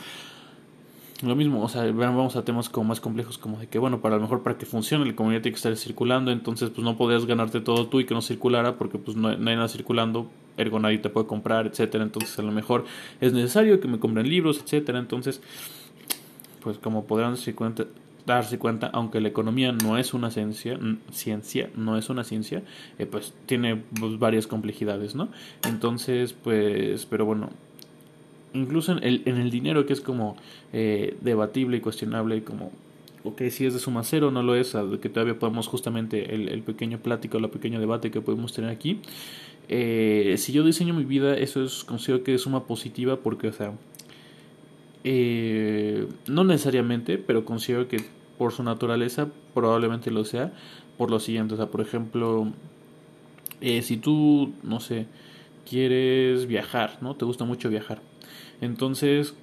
Lo 1.21 1.35
mismo, 1.37 1.63
o 1.63 1.69
sea, 1.69 1.89
vamos 1.91 2.35
a 2.35 2.43
temas 2.43 2.67
como 2.67 2.89
más 2.89 2.99
complejos, 2.99 3.37
como 3.37 3.57
de 3.57 3.67
que, 3.67 3.79
bueno, 3.79 4.01
para 4.01 4.17
lo 4.17 4.21
mejor 4.21 4.43
para 4.43 4.57
que 4.57 4.65
funcione 4.65 5.05
la 5.05 5.15
comunidad 5.15 5.41
tiene 5.41 5.53
que 5.53 5.57
estar 5.57 5.75
circulando, 5.77 6.31
entonces 6.31 6.69
pues 6.69 6.83
no 6.83 6.97
podrías 6.97 7.25
ganarte 7.25 7.61
todo 7.61 7.87
tú 7.87 8.01
y 8.01 8.05
que 8.05 8.13
no 8.13 8.21
circulara 8.21 8.75
porque 8.75 8.97
pues 8.97 9.15
no, 9.15 9.29
hay 9.29 9.37
nada 9.37 9.69
circulando, 9.69 10.29
ergo 10.57 10.79
nadie 10.79 10.97
te 10.97 11.09
puede 11.09 11.25
comprar, 11.25 11.65
etcétera, 11.65 12.03
entonces 12.03 12.37
a 12.39 12.41
lo 12.41 12.51
mejor 12.51 12.83
es 13.21 13.31
necesario 13.31 13.79
que 13.79 13.87
me 13.87 13.99
compren 13.99 14.27
libros, 14.27 14.59
etcétera, 14.61 14.99
entonces 14.99 15.41
pues 16.61 16.77
como 16.77 17.05
podrán 17.05 17.37
cuenta, 17.55 17.85
darse 18.25 18.57
cuenta, 18.57 18.87
aunque 18.87 19.19
la 19.19 19.27
economía 19.27 19.71
no 19.71 19.97
es 19.97 20.13
una 20.13 20.31
ciencia, 20.31 20.79
ciencia 21.11 21.69
no 21.75 21.97
es 21.97 22.09
una 22.09 22.23
ciencia, 22.23 22.63
eh, 22.99 23.05
pues 23.05 23.33
tiene 23.45 23.81
pues, 23.99 24.19
varias 24.19 24.47
complejidades, 24.47 25.15
¿no? 25.15 25.29
Entonces, 25.67 26.33
pues, 26.33 27.05
pero 27.05 27.25
bueno, 27.25 27.49
incluso 28.53 28.93
en 28.93 29.03
el, 29.03 29.23
en 29.25 29.37
el 29.37 29.51
dinero 29.51 29.85
que 29.85 29.93
es 29.93 30.01
como 30.01 30.37
eh, 30.71 31.17
debatible 31.21 31.77
y 31.77 31.81
cuestionable, 31.81 32.43
como, 32.43 32.71
ok, 33.23 33.41
si 33.49 33.65
es 33.65 33.73
de 33.73 33.79
suma 33.79 34.03
cero, 34.03 34.31
no 34.31 34.43
lo 34.43 34.55
es, 34.55 34.75
que 35.01 35.09
todavía 35.09 35.37
podemos 35.37 35.67
justamente 35.67 36.33
el, 36.33 36.49
el 36.49 36.61
pequeño 36.61 36.99
plático, 36.99 37.37
el 37.37 37.49
pequeño 37.49 37.79
debate 37.79 38.11
que 38.11 38.21
podemos 38.21 38.53
tener 38.53 38.69
aquí. 38.69 38.99
Eh, 39.69 40.35
si 40.37 40.51
yo 40.51 40.63
diseño 40.63 40.93
mi 40.93 41.05
vida, 41.05 41.37
eso 41.37 41.63
es 41.63 41.83
considero 41.83 42.23
que 42.23 42.33
es 42.33 42.41
suma 42.41 42.65
positiva 42.65 43.17
porque, 43.17 43.47
o 43.47 43.53
sea, 43.53 43.73
eh, 45.03 46.07
no 46.27 46.43
necesariamente, 46.43 47.17
pero 47.17 47.45
considero 47.45 47.87
que 47.87 47.97
por 48.37 48.51
su 48.53 48.63
naturaleza 48.63 49.29
probablemente 49.53 50.11
lo 50.11 50.25
sea 50.25 50.53
por 50.97 51.11
lo 51.11 51.19
siguiente. 51.19 51.55
O 51.55 51.57
sea, 51.57 51.67
por 51.67 51.81
ejemplo, 51.81 52.51
eh, 53.61 53.81
si 53.81 53.97
tú, 53.97 54.53
no 54.63 54.79
sé, 54.79 55.07
quieres 55.69 56.47
viajar, 56.47 56.97
¿no? 57.01 57.15
Te 57.15 57.25
gusta 57.25 57.45
mucho 57.45 57.69
viajar. 57.69 58.01
Entonces, 58.61 59.35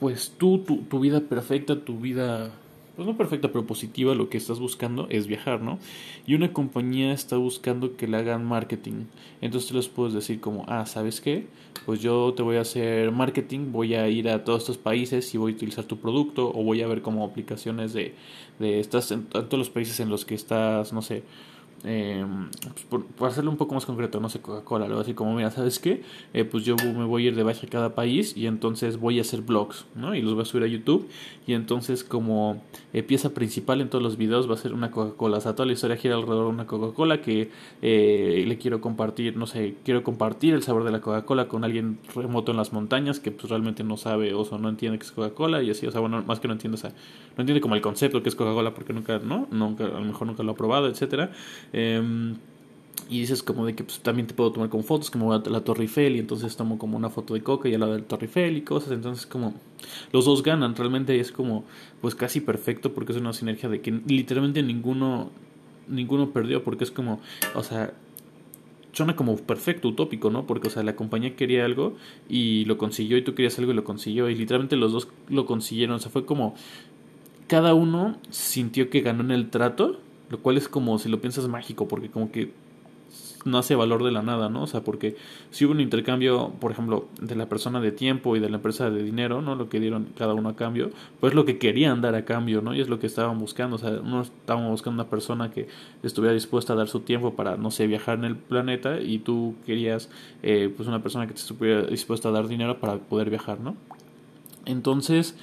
pues 0.00 0.34
tú, 0.36 0.58
tu, 0.58 0.78
tu 0.82 1.00
vida 1.00 1.20
perfecta, 1.20 1.80
tu 1.80 1.98
vida 1.98 2.52
pues 2.96 3.06
no 3.06 3.16
perfecta, 3.16 3.52
pero 3.52 3.66
positiva, 3.66 4.14
lo 4.14 4.30
que 4.30 4.38
estás 4.38 4.58
buscando 4.58 5.06
es 5.10 5.26
viajar, 5.26 5.60
¿no? 5.60 5.78
Y 6.26 6.34
una 6.34 6.52
compañía 6.54 7.12
está 7.12 7.36
buscando 7.36 7.96
que 7.96 8.08
le 8.08 8.16
hagan 8.16 8.44
marketing. 8.44 9.04
Entonces 9.42 9.68
tú 9.68 9.76
les 9.76 9.88
puedes 9.88 10.14
decir 10.14 10.40
como, 10.40 10.64
ah, 10.66 10.86
¿sabes 10.86 11.20
qué? 11.20 11.46
Pues 11.84 12.00
yo 12.00 12.32
te 12.34 12.42
voy 12.42 12.56
a 12.56 12.62
hacer 12.62 13.12
marketing, 13.12 13.70
voy 13.70 13.94
a 13.94 14.08
ir 14.08 14.30
a 14.30 14.44
todos 14.44 14.62
estos 14.62 14.78
países 14.78 15.34
y 15.34 15.38
voy 15.38 15.52
a 15.52 15.56
utilizar 15.56 15.84
tu 15.84 15.98
producto 15.98 16.50
o 16.52 16.64
voy 16.64 16.80
a 16.80 16.86
ver 16.86 17.02
como 17.02 17.24
aplicaciones 17.24 17.92
de, 17.92 18.14
de 18.58 18.80
estas, 18.80 19.10
en 19.12 19.26
todos 19.26 19.58
los 19.58 19.70
países 19.70 20.00
en 20.00 20.08
los 20.08 20.24
que 20.24 20.34
estás, 20.34 20.94
no 20.94 21.02
sé, 21.02 21.22
eh, 21.84 22.24
pues 22.88 23.04
por, 23.16 23.28
hacerlo 23.28 23.50
un 23.50 23.56
poco 23.56 23.74
más 23.74 23.86
concreto, 23.86 24.20
no 24.20 24.28
sé, 24.28 24.40
Coca-Cola, 24.40 24.86
luego 24.86 25.02
así 25.02 25.14
como, 25.14 25.34
mira, 25.34 25.50
¿sabes 25.50 25.78
qué? 25.78 26.02
Eh, 26.32 26.44
pues 26.44 26.64
yo 26.64 26.76
me 26.76 27.04
voy 27.04 27.24
a 27.24 27.28
ir 27.28 27.36
de 27.36 27.44
viaje 27.44 27.66
a 27.66 27.70
cada 27.70 27.94
país 27.94 28.36
y 28.36 28.46
entonces 28.46 28.98
voy 28.98 29.18
a 29.18 29.22
hacer 29.22 29.42
vlogs, 29.42 29.86
¿no? 29.94 30.14
Y 30.14 30.22
los 30.22 30.34
voy 30.34 30.42
a 30.42 30.46
subir 30.46 30.64
a 30.64 30.66
YouTube 30.66 31.08
y 31.46 31.52
entonces 31.52 32.02
como 32.02 32.62
eh, 32.92 33.02
pieza 33.02 33.34
principal 33.34 33.80
en 33.80 33.88
todos 33.88 34.02
los 34.02 34.16
videos 34.16 34.48
va 34.50 34.54
a 34.54 34.58
ser 34.58 34.72
una 34.72 34.90
Coca-Cola, 34.90 35.38
o 35.38 35.40
sea, 35.40 35.54
toda 35.54 35.66
la 35.66 35.72
historia 35.72 35.96
gira 35.96 36.16
alrededor 36.16 36.46
de 36.46 36.50
una 36.50 36.66
Coca-Cola 36.66 37.20
que 37.20 37.50
eh, 37.82 38.44
le 38.46 38.58
quiero 38.58 38.80
compartir, 38.80 39.36
no 39.36 39.46
sé, 39.46 39.76
quiero 39.84 40.02
compartir 40.02 40.54
el 40.54 40.62
sabor 40.62 40.84
de 40.84 40.90
la 40.90 41.00
Coca-Cola 41.00 41.48
con 41.48 41.64
alguien 41.64 41.98
remoto 42.14 42.50
en 42.50 42.56
las 42.56 42.72
montañas 42.72 43.20
que 43.20 43.30
pues 43.30 43.50
realmente 43.50 43.84
no 43.84 43.96
sabe 43.96 44.34
o 44.34 44.58
no 44.58 44.68
entiende 44.68 44.98
que 44.98 45.04
es 45.04 45.12
Coca-Cola 45.12 45.62
y 45.62 45.70
así, 45.70 45.86
o 45.86 45.90
sea, 45.90 46.00
bueno, 46.00 46.22
más 46.26 46.40
que 46.40 46.48
no 46.48 46.54
entiende, 46.54 46.76
o 46.76 46.80
sea, 46.80 46.90
no 47.36 47.42
entiende 47.42 47.60
como 47.60 47.74
el 47.74 47.80
concepto 47.80 48.22
que 48.22 48.28
es 48.28 48.34
Coca-Cola 48.34 48.74
porque 48.74 48.92
nunca, 48.92 49.18
¿no? 49.18 49.46
Nunca, 49.50 49.84
a 49.84 50.00
lo 50.00 50.04
mejor 50.04 50.26
nunca 50.26 50.42
lo 50.42 50.52
ha 50.52 50.56
probado, 50.56 50.88
etcétera. 50.88 51.30
Em, 51.72 52.36
y 53.08 53.20
dices 53.20 53.42
como 53.42 53.66
de 53.66 53.74
que 53.74 53.84
pues, 53.84 54.00
también 54.00 54.26
te 54.26 54.34
puedo 54.34 54.52
tomar 54.52 54.68
con 54.68 54.82
fotos, 54.82 55.10
como 55.10 55.32
a 55.32 55.42
la 55.46 55.60
Torre 55.60 55.82
Eiffel 55.82 56.16
y 56.16 56.18
entonces 56.18 56.56
tomo 56.56 56.78
como 56.78 56.96
una 56.96 57.10
foto 57.10 57.34
de 57.34 57.42
Coca 57.42 57.68
y 57.68 57.74
a 57.74 57.78
la 57.78 57.86
del 57.86 58.04
Torre 58.04 58.26
Eiffel 58.26 58.56
y 58.56 58.62
cosas, 58.62 58.92
entonces 58.92 59.26
como 59.26 59.54
los 60.12 60.24
dos 60.24 60.42
ganan, 60.42 60.74
realmente 60.74 61.20
es 61.20 61.30
como 61.30 61.64
pues 62.00 62.14
casi 62.14 62.40
perfecto 62.40 62.94
porque 62.94 63.12
es 63.12 63.18
una 63.18 63.32
sinergia 63.32 63.68
de 63.68 63.80
que 63.80 63.92
literalmente 64.06 64.62
ninguno 64.62 65.30
ninguno 65.88 66.30
perdió 66.30 66.64
porque 66.64 66.84
es 66.84 66.90
como, 66.90 67.20
o 67.54 67.62
sea, 67.62 67.94
suena 68.92 69.14
como 69.14 69.36
perfecto, 69.36 69.88
utópico, 69.88 70.30
¿no? 70.30 70.46
Porque, 70.46 70.68
o 70.68 70.70
sea, 70.70 70.82
la 70.82 70.96
compañía 70.96 71.36
quería 71.36 71.64
algo 71.64 71.96
y 72.28 72.64
lo 72.64 72.78
consiguió 72.78 73.16
y 73.16 73.22
tú 73.22 73.34
querías 73.34 73.58
algo 73.58 73.72
y 73.72 73.74
lo 73.74 73.84
consiguió 73.84 74.28
y 74.30 74.34
literalmente 74.34 74.76
los 74.76 74.92
dos 74.92 75.08
lo 75.28 75.46
consiguieron, 75.46 75.96
o 75.96 75.98
sea, 75.98 76.10
fue 76.10 76.24
como 76.24 76.54
cada 77.46 77.74
uno 77.74 78.16
sintió 78.30 78.90
que 78.90 79.02
ganó 79.02 79.22
en 79.22 79.30
el 79.30 79.50
trato 79.50 80.00
lo 80.28 80.40
cual 80.40 80.56
es 80.56 80.68
como, 80.68 80.98
si 80.98 81.08
lo 81.08 81.20
piensas, 81.20 81.48
mágico, 81.48 81.88
porque 81.88 82.10
como 82.10 82.30
que 82.30 82.52
no 83.46 83.58
hace 83.58 83.74
valor 83.74 84.04
de 84.04 84.10
la 84.10 84.22
nada, 84.22 84.48
¿no? 84.48 84.64
O 84.64 84.66
sea, 84.66 84.82
porque 84.82 85.16
si 85.50 85.64
hubo 85.64 85.72
un 85.72 85.80
intercambio, 85.80 86.52
por 86.60 86.72
ejemplo, 86.72 87.06
de 87.20 87.36
la 87.36 87.48
persona 87.48 87.80
de 87.80 87.92
tiempo 87.92 88.36
y 88.36 88.40
de 88.40 88.50
la 88.50 88.56
empresa 88.56 88.90
de 88.90 89.02
dinero, 89.02 89.40
¿no? 89.40 89.54
Lo 89.54 89.68
que 89.68 89.80
dieron 89.80 90.08
cada 90.16 90.34
uno 90.34 90.48
a 90.50 90.56
cambio, 90.56 90.90
pues 91.20 91.32
lo 91.32 91.44
que 91.44 91.58
querían 91.58 92.00
dar 92.00 92.14
a 92.16 92.24
cambio, 92.24 92.60
¿no? 92.60 92.74
Y 92.74 92.80
es 92.80 92.88
lo 92.88 92.98
que 92.98 93.06
estaban 93.06 93.38
buscando, 93.38 93.76
o 93.76 93.78
sea, 93.78 93.90
no 93.90 94.22
estaban 94.22 94.68
buscando 94.68 95.02
una 95.02 95.08
persona 95.08 95.50
que 95.50 95.68
estuviera 96.02 96.34
dispuesta 96.34 96.72
a 96.72 96.76
dar 96.76 96.88
su 96.88 97.00
tiempo 97.00 97.34
para, 97.34 97.56
no 97.56 97.70
sé, 97.70 97.86
viajar 97.86 98.18
en 98.18 98.24
el 98.24 98.36
planeta 98.36 99.00
y 99.00 99.20
tú 99.20 99.54
querías, 99.64 100.10
eh, 100.42 100.72
pues 100.76 100.88
una 100.88 101.02
persona 101.02 101.26
que 101.26 101.34
te 101.34 101.40
estuviera 101.40 101.82
dispuesta 101.82 102.28
a 102.28 102.32
dar 102.32 102.48
dinero 102.48 102.80
para 102.80 102.98
poder 102.98 103.30
viajar, 103.30 103.60
¿no? 103.60 103.76
Entonces, 104.64 105.36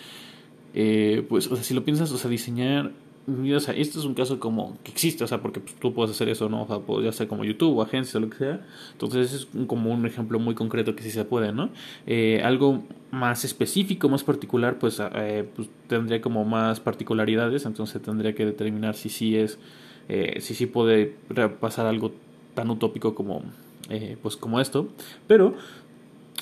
eh, 0.73 1.25
pues, 1.29 1.47
o 1.49 1.55
sea, 1.55 1.63
si 1.63 1.73
lo 1.73 1.85
piensas, 1.85 2.11
o 2.11 2.17
sea, 2.17 2.29
diseñar 2.29 2.91
o 3.25 3.59
sea, 3.59 3.73
este 3.73 3.99
es 3.99 4.05
un 4.05 4.15
caso 4.15 4.39
como 4.39 4.77
que 4.83 4.91
existe, 4.91 5.23
o 5.23 5.27
sea, 5.27 5.41
porque 5.41 5.61
pues, 5.61 5.75
tú 5.75 5.93
puedes 5.93 6.11
hacer 6.11 6.27
eso, 6.27 6.49
¿no? 6.49 6.63
O 6.63 6.67
sea, 6.67 6.79
podría 6.79 7.11
ser 7.13 7.27
como 7.27 7.45
YouTube 7.45 7.77
o 7.77 7.81
agencia 7.81 8.17
o 8.17 8.21
lo 8.21 8.29
que 8.29 8.37
sea. 8.37 8.65
Entonces, 8.91 9.33
es 9.33 9.47
como 9.67 9.91
un 9.91 10.05
ejemplo 10.05 10.39
muy 10.39 10.55
concreto 10.55 10.95
que 10.95 11.03
sí 11.03 11.11
se 11.11 11.23
puede, 11.23 11.53
¿no? 11.53 11.69
Eh, 12.05 12.41
algo 12.43 12.83
más 13.11 13.45
específico, 13.45 14.09
más 14.09 14.23
particular, 14.23 14.77
pues, 14.77 15.01
eh, 15.15 15.47
pues, 15.55 15.69
tendría 15.87 16.19
como 16.19 16.43
más 16.43 16.81
particularidades, 16.81 17.65
entonces 17.65 18.01
tendría 18.01 18.35
que 18.35 18.45
determinar 18.45 18.95
si 18.95 19.07
sí 19.09 19.37
es, 19.37 19.57
eh, 20.09 20.41
si 20.41 20.53
sí 20.53 20.65
puede 20.65 21.15
pasar 21.61 21.85
algo 21.85 22.11
tan 22.55 22.69
utópico 22.69 23.15
como, 23.15 23.43
eh, 23.89 24.17
pues, 24.21 24.35
como 24.35 24.59
esto. 24.59 24.89
Pero 25.27 25.55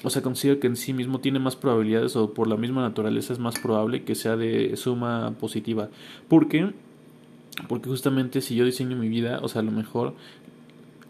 o 0.04 0.10
sea, 0.10 0.22
considero 0.22 0.60
que 0.60 0.68
en 0.68 0.76
sí 0.76 0.94
mismo 0.94 1.20
tiene 1.20 1.40
más 1.40 1.56
probabilidades 1.56 2.16
o 2.16 2.34
por 2.34 2.48
la 2.48 2.58
misma 2.58 2.82
naturaleza 2.82 3.34
es 3.34 3.40
más 3.40 3.60
probable 3.60 4.04
que 4.04 4.16
sea 4.16 4.36
de 4.36 4.76
suma 4.76 5.34
positiva. 5.40 5.90
¿Por 6.28 6.48
qué? 6.48 6.72
Porque 7.68 7.90
justamente 7.90 8.42
si 8.42 8.56
yo 8.56 8.66
diseño 8.66 8.98
mi 8.98 9.10
vida, 9.10 9.40
o 9.44 9.48
sea, 9.48 9.62
a 9.62 9.64
lo 9.64 9.72
mejor, 9.72 10.16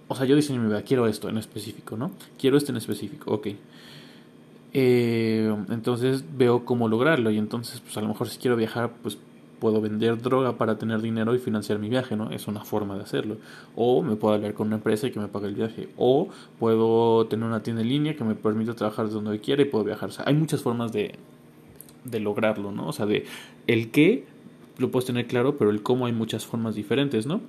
o 0.08 0.16
sea, 0.16 0.26
yo 0.26 0.36
diseño 0.36 0.62
mi 0.62 0.68
vida, 0.68 0.82
quiero 0.82 1.08
esto 1.08 1.30
en 1.30 1.38
específico, 1.38 1.96
¿no? 1.96 2.12
Quiero 2.38 2.58
esto 2.58 2.72
en 2.72 2.78
específico, 2.78 3.32
ok. 3.32 3.48
Eh, 4.74 5.56
entonces 5.70 6.24
veo 6.38 6.66
cómo 6.66 6.88
lograrlo 6.88 7.32
y 7.32 7.38
entonces, 7.38 7.80
pues 7.82 7.96
a 7.98 8.02
lo 8.02 8.08
mejor 8.08 8.30
si 8.30 8.40
quiero 8.40 8.56
viajar, 8.58 8.92
pues 9.02 9.18
puedo 9.62 9.80
vender 9.80 10.20
droga 10.20 10.58
para 10.58 10.80
tener 10.80 11.02
dinero 11.02 11.36
y 11.36 11.38
financiar 11.40 11.78
mi 11.78 11.88
viaje, 11.88 12.16
¿no? 12.16 12.32
Es 12.32 12.48
una 12.48 12.66
forma 12.66 12.96
de 12.98 13.04
hacerlo. 13.04 13.38
O 13.76 14.02
me 14.02 14.16
puedo 14.16 14.34
hablar 14.34 14.56
con 14.56 14.68
una 14.68 14.78
empresa 14.78 15.06
y 15.06 15.12
que 15.12 15.20
me 15.20 15.28
pague 15.28 15.48
el 15.48 15.54
viaje. 15.54 15.88
O 15.98 16.30
puedo 16.60 17.28
tener 17.28 17.46
una 17.46 17.62
tienda 17.62 17.84
en 17.84 17.90
línea 17.90 18.16
que 18.16 18.24
me 18.24 18.34
permita 18.34 18.74
trabajar 18.74 19.06
desde 19.06 19.22
donde 19.22 19.40
quiera 19.40 19.62
y 19.62 19.66
puedo 19.66 19.84
viajar. 19.84 20.10
O 20.10 20.12
sea, 20.12 20.26
hay 20.28 20.34
muchas 20.34 20.64
formas 20.64 20.92
de, 20.92 21.14
de 22.04 22.20
lograrlo, 22.20 22.72
¿no? 22.72 22.88
O 22.88 22.92
sea, 22.92 23.06
de 23.06 23.26
el 23.68 23.92
qué 23.92 24.26
lo 24.80 24.90
puedes 24.90 25.06
tener 25.06 25.28
claro, 25.28 25.60
pero 25.60 25.70
el 25.70 25.84
cómo 25.84 26.08
hay 26.08 26.12
muchas 26.12 26.44
formas 26.44 26.74
diferentes, 26.74 27.28
¿no? 27.28 27.42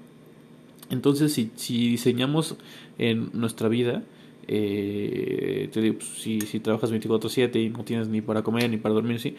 Entonces, 0.91 1.33
si, 1.33 1.51
si 1.57 1.89
diseñamos 1.89 2.57
en 2.99 3.31
nuestra 3.33 3.71
vida, 3.71 4.03
eh, 4.49 5.71
te 5.73 5.81
digo, 5.81 5.95
pues, 5.95 6.09
si, 6.09 6.43
si 6.43 6.61
trabajas 6.61 6.93
24/7 6.93 7.65
y 7.65 7.71
no 7.71 7.85
tienes 7.85 8.09
ni 8.09 8.21
para 8.21 8.43
comer 8.43 8.69
ni 8.69 8.77
para 8.77 8.95
dormir, 8.95 9.19
sí, 9.19 9.35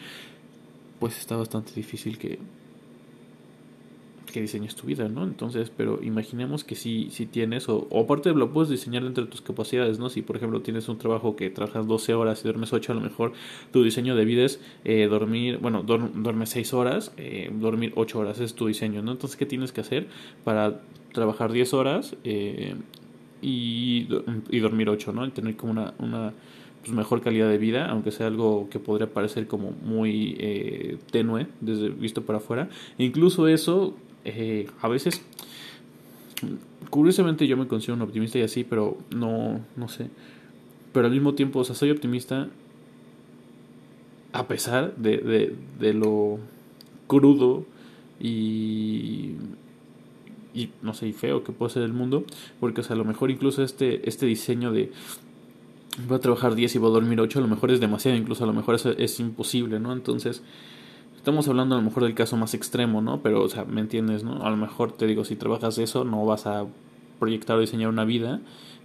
pues 0.98 1.18
está 1.20 1.36
bastante 1.36 1.72
difícil 1.76 2.18
que, 2.18 2.40
que 4.32 4.40
diseñes 4.40 4.74
tu 4.74 4.86
vida, 4.86 5.08
¿no? 5.08 5.24
Entonces, 5.24 5.70
pero 5.74 6.02
imaginemos 6.02 6.64
que 6.64 6.74
si, 6.74 7.10
si 7.10 7.26
tienes, 7.26 7.68
o, 7.68 7.86
o 7.90 8.02
aparte 8.02 8.32
lo 8.32 8.52
puedes 8.52 8.70
diseñar 8.70 9.04
entre 9.04 9.26
tus 9.26 9.40
capacidades, 9.40 9.98
¿no? 9.98 10.08
Si 10.10 10.22
por 10.22 10.36
ejemplo 10.36 10.60
tienes 10.62 10.88
un 10.88 10.98
trabajo 10.98 11.36
que 11.36 11.50
trabajas 11.50 11.86
12 11.86 12.14
horas 12.14 12.40
y 12.40 12.44
duermes 12.44 12.72
8, 12.72 12.92
a 12.92 12.94
lo 12.94 13.00
mejor 13.00 13.32
tu 13.72 13.82
diseño 13.82 14.16
de 14.16 14.24
vida 14.24 14.44
es 14.44 14.60
eh, 14.84 15.06
dormir, 15.06 15.58
bueno, 15.58 15.82
duermes 15.82 16.50
6 16.50 16.74
horas, 16.74 17.12
eh, 17.16 17.50
dormir 17.52 17.92
8 17.96 18.18
horas, 18.18 18.40
es 18.40 18.54
tu 18.54 18.66
diseño, 18.66 19.02
¿no? 19.02 19.12
Entonces, 19.12 19.36
¿qué 19.36 19.46
tienes 19.46 19.72
que 19.72 19.80
hacer 19.80 20.08
para 20.44 20.80
trabajar 21.12 21.52
10 21.52 21.74
horas 21.74 22.16
eh, 22.24 22.74
y, 23.40 24.08
y, 24.50 24.58
dormir 24.60 24.88
8, 24.88 25.12
¿no? 25.12 25.26
Y 25.26 25.30
tener 25.30 25.56
como 25.56 25.72
una, 25.72 25.94
una 25.98 26.32
pues, 26.84 26.94
mejor 26.94 27.22
calidad 27.22 27.48
de 27.48 27.56
vida, 27.56 27.88
aunque 27.88 28.10
sea 28.10 28.26
algo 28.26 28.68
que 28.68 28.78
podría 28.78 29.10
parecer 29.10 29.46
como 29.46 29.70
muy 29.70 30.36
eh, 30.38 30.98
tenue 31.10 31.46
desde 31.60 31.88
visto 31.88 32.22
para 32.26 32.38
afuera. 32.38 32.68
Incluso 32.98 33.48
eso, 33.48 33.96
eh, 34.24 34.68
a 34.80 34.88
veces, 34.88 35.22
curiosamente 36.90 37.46
yo 37.46 37.56
me 37.56 37.66
considero 37.66 37.94
un 37.94 38.02
optimista 38.02 38.38
y 38.38 38.42
así, 38.42 38.64
pero 38.64 38.98
no, 39.14 39.60
no 39.76 39.88
sé. 39.88 40.08
Pero 40.92 41.06
al 41.06 41.12
mismo 41.12 41.34
tiempo, 41.34 41.60
o 41.60 41.64
sea, 41.64 41.74
soy 41.74 41.90
optimista 41.90 42.48
a 44.32 44.48
pesar 44.48 44.96
de, 44.96 45.54
de, 45.78 45.94
lo 45.94 46.38
crudo 47.06 47.64
y 48.18 49.34
y 50.52 50.70
no 50.82 50.94
sé, 50.94 51.08
y 51.08 51.12
feo 51.12 51.42
que 51.42 51.52
puede 51.52 51.72
ser 51.72 51.82
el 51.82 51.92
mundo, 51.92 52.24
porque 52.60 52.82
a 52.88 52.94
lo 52.94 53.04
mejor 53.04 53.32
incluso 53.32 53.62
este, 53.64 54.08
este 54.08 54.24
diseño 54.24 54.70
de 54.70 54.92
voy 56.06 56.16
a 56.16 56.20
trabajar 56.20 56.54
10 56.54 56.76
y 56.76 56.78
voy 56.78 56.90
a 56.90 56.92
dormir 56.92 57.20
8, 57.20 57.40
a 57.40 57.42
lo 57.42 57.48
mejor 57.48 57.72
es 57.72 57.80
demasiado, 57.80 58.16
incluso 58.16 58.44
a 58.44 58.46
lo 58.46 58.52
mejor 58.52 58.76
es 58.96 59.20
imposible, 59.20 59.80
¿no? 59.80 59.92
Entonces, 59.92 60.42
estamos 61.24 61.48
hablando 61.48 61.74
a 61.74 61.78
lo 61.78 61.84
mejor 61.84 62.02
del 62.02 62.14
caso 62.14 62.36
más 62.36 62.52
extremo, 62.52 63.00
¿no? 63.00 63.22
Pero, 63.22 63.42
o 63.42 63.48
sea, 63.48 63.64
¿me 63.64 63.80
entiendes, 63.80 64.24
no? 64.24 64.44
A 64.44 64.50
lo 64.50 64.58
mejor 64.58 64.92
te 64.92 65.06
digo, 65.06 65.24
si 65.24 65.36
trabajas 65.36 65.78
eso, 65.78 66.04
no 66.04 66.26
vas 66.26 66.46
a 66.46 66.66
proyectar 67.18 67.56
o 67.56 67.60
diseñar 67.60 67.88
una 67.88 68.04
vida 68.04 68.42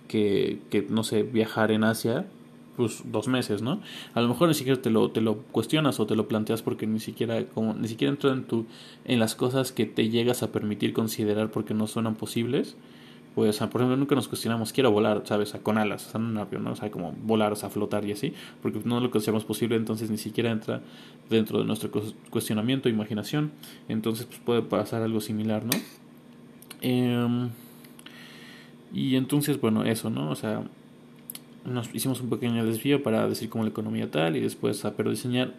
que, 0.08 0.62
que 0.70 0.88
no 0.90 1.04
sé, 1.04 1.24
viajar 1.24 1.70
en 1.72 1.84
Asia 1.84 2.28
pues 2.78 3.02
dos 3.04 3.28
meses, 3.28 3.62
¿no? 3.62 3.82
A 4.14 4.22
lo 4.22 4.30
mejor 4.30 4.48
ni 4.48 4.54
siquiera 4.54 4.82
te 4.82 4.90
lo, 4.90 5.12
te 5.12 5.20
lo 5.20 5.40
cuestionas 5.52 6.00
o 6.00 6.06
te 6.06 6.16
lo 6.16 6.30
planteas 6.30 6.62
porque 6.62 6.88
ni 6.88 7.02
siquiera 7.02 7.44
como 7.44 7.74
ni 7.74 7.90
siquiera 7.90 8.14
entra 8.14 8.32
en 8.32 8.46
tu 8.46 8.68
en 9.04 9.20
las 9.20 9.36
cosas 9.36 9.74
que 9.74 9.86
te 9.86 10.08
llegas 10.08 10.42
a 10.42 10.54
permitir 10.54 10.94
considerar 10.94 11.52
porque 11.52 11.74
no 11.74 11.88
suenan 11.88 12.16
posibles. 12.16 12.78
Pues, 13.36 13.58
por 13.58 13.82
ejemplo, 13.82 13.96
nunca 13.96 14.16
nos 14.16 14.28
cuestionamos, 14.28 14.74
quiero 14.74 14.92
volar, 14.92 15.22
¿sabes? 15.26 15.54
con 15.64 15.78
alas, 15.78 16.08
o 16.08 16.12
sea, 16.12 16.20
en 16.20 16.28
un 16.28 16.38
avión, 16.38 16.64
¿no? 16.64 16.72
O 16.72 16.76
sea, 16.76 16.90
como 16.92 17.14
volar, 17.24 17.54
o 17.54 17.56
sea, 17.56 17.70
flotar 17.70 18.04
y 18.06 18.12
así, 18.12 18.34
porque 18.62 18.82
no 18.84 19.00
lo 19.00 19.12
consideramos 19.12 19.46
posible, 19.46 19.76
entonces 19.76 20.10
ni 20.10 20.18
siquiera 20.18 20.52
entra 20.52 20.82
dentro 21.30 21.60
de 21.60 21.66
nuestro 21.66 21.92
cuestionamiento, 22.30 22.90
imaginación. 22.90 23.52
Entonces, 23.88 24.26
pues 24.26 24.40
puede 24.40 24.62
pasar 24.64 25.04
algo 25.04 25.22
similar, 25.22 25.64
¿no? 25.64 25.72
Eh, 26.82 27.50
y 28.94 29.16
entonces, 29.16 29.62
bueno, 29.62 29.84
eso, 29.84 30.10
¿no? 30.10 30.32
O 30.32 30.36
sea, 30.36 30.64
nos 31.66 31.94
hicimos 31.94 32.22
un 32.22 32.30
pequeño 32.30 32.66
desvío 32.66 33.04
para 33.04 33.28
decir 33.28 33.50
como 33.50 33.64
la 33.64 33.70
economía 33.70 34.10
tal 34.10 34.36
y 34.36 34.42
después 34.42 34.84
a 34.86 34.96
pero 34.96 35.12
diseñar 35.12 35.54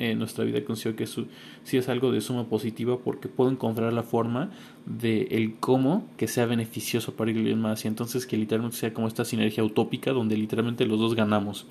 eh, 0.00 0.14
nuestra 0.14 0.44
vida 0.46 0.64
considero 0.64 0.96
que 0.96 1.06
su, 1.06 1.26
sí 1.62 1.76
es 1.76 1.90
algo 1.90 2.10
de 2.10 2.22
suma 2.22 2.44
positiva 2.44 2.96
porque 3.04 3.28
puedo 3.28 3.50
encontrar 3.50 3.92
la 3.92 4.02
forma 4.02 4.48
de 4.86 5.28
el 5.32 5.56
cómo 5.56 6.06
que 6.16 6.26
sea 6.26 6.46
beneficioso 6.46 7.12
para 7.12 7.30
alguien 7.30 7.60
más 7.60 7.84
y 7.84 7.88
entonces 7.88 8.24
que 8.24 8.38
literalmente 8.38 8.78
sea 8.78 8.94
como 8.94 9.08
esta 9.08 9.26
sinergia 9.26 9.62
utópica 9.62 10.12
donde 10.12 10.38
literalmente 10.38 10.86
los 10.86 10.98
dos 10.98 11.14
ganamos 11.14 11.66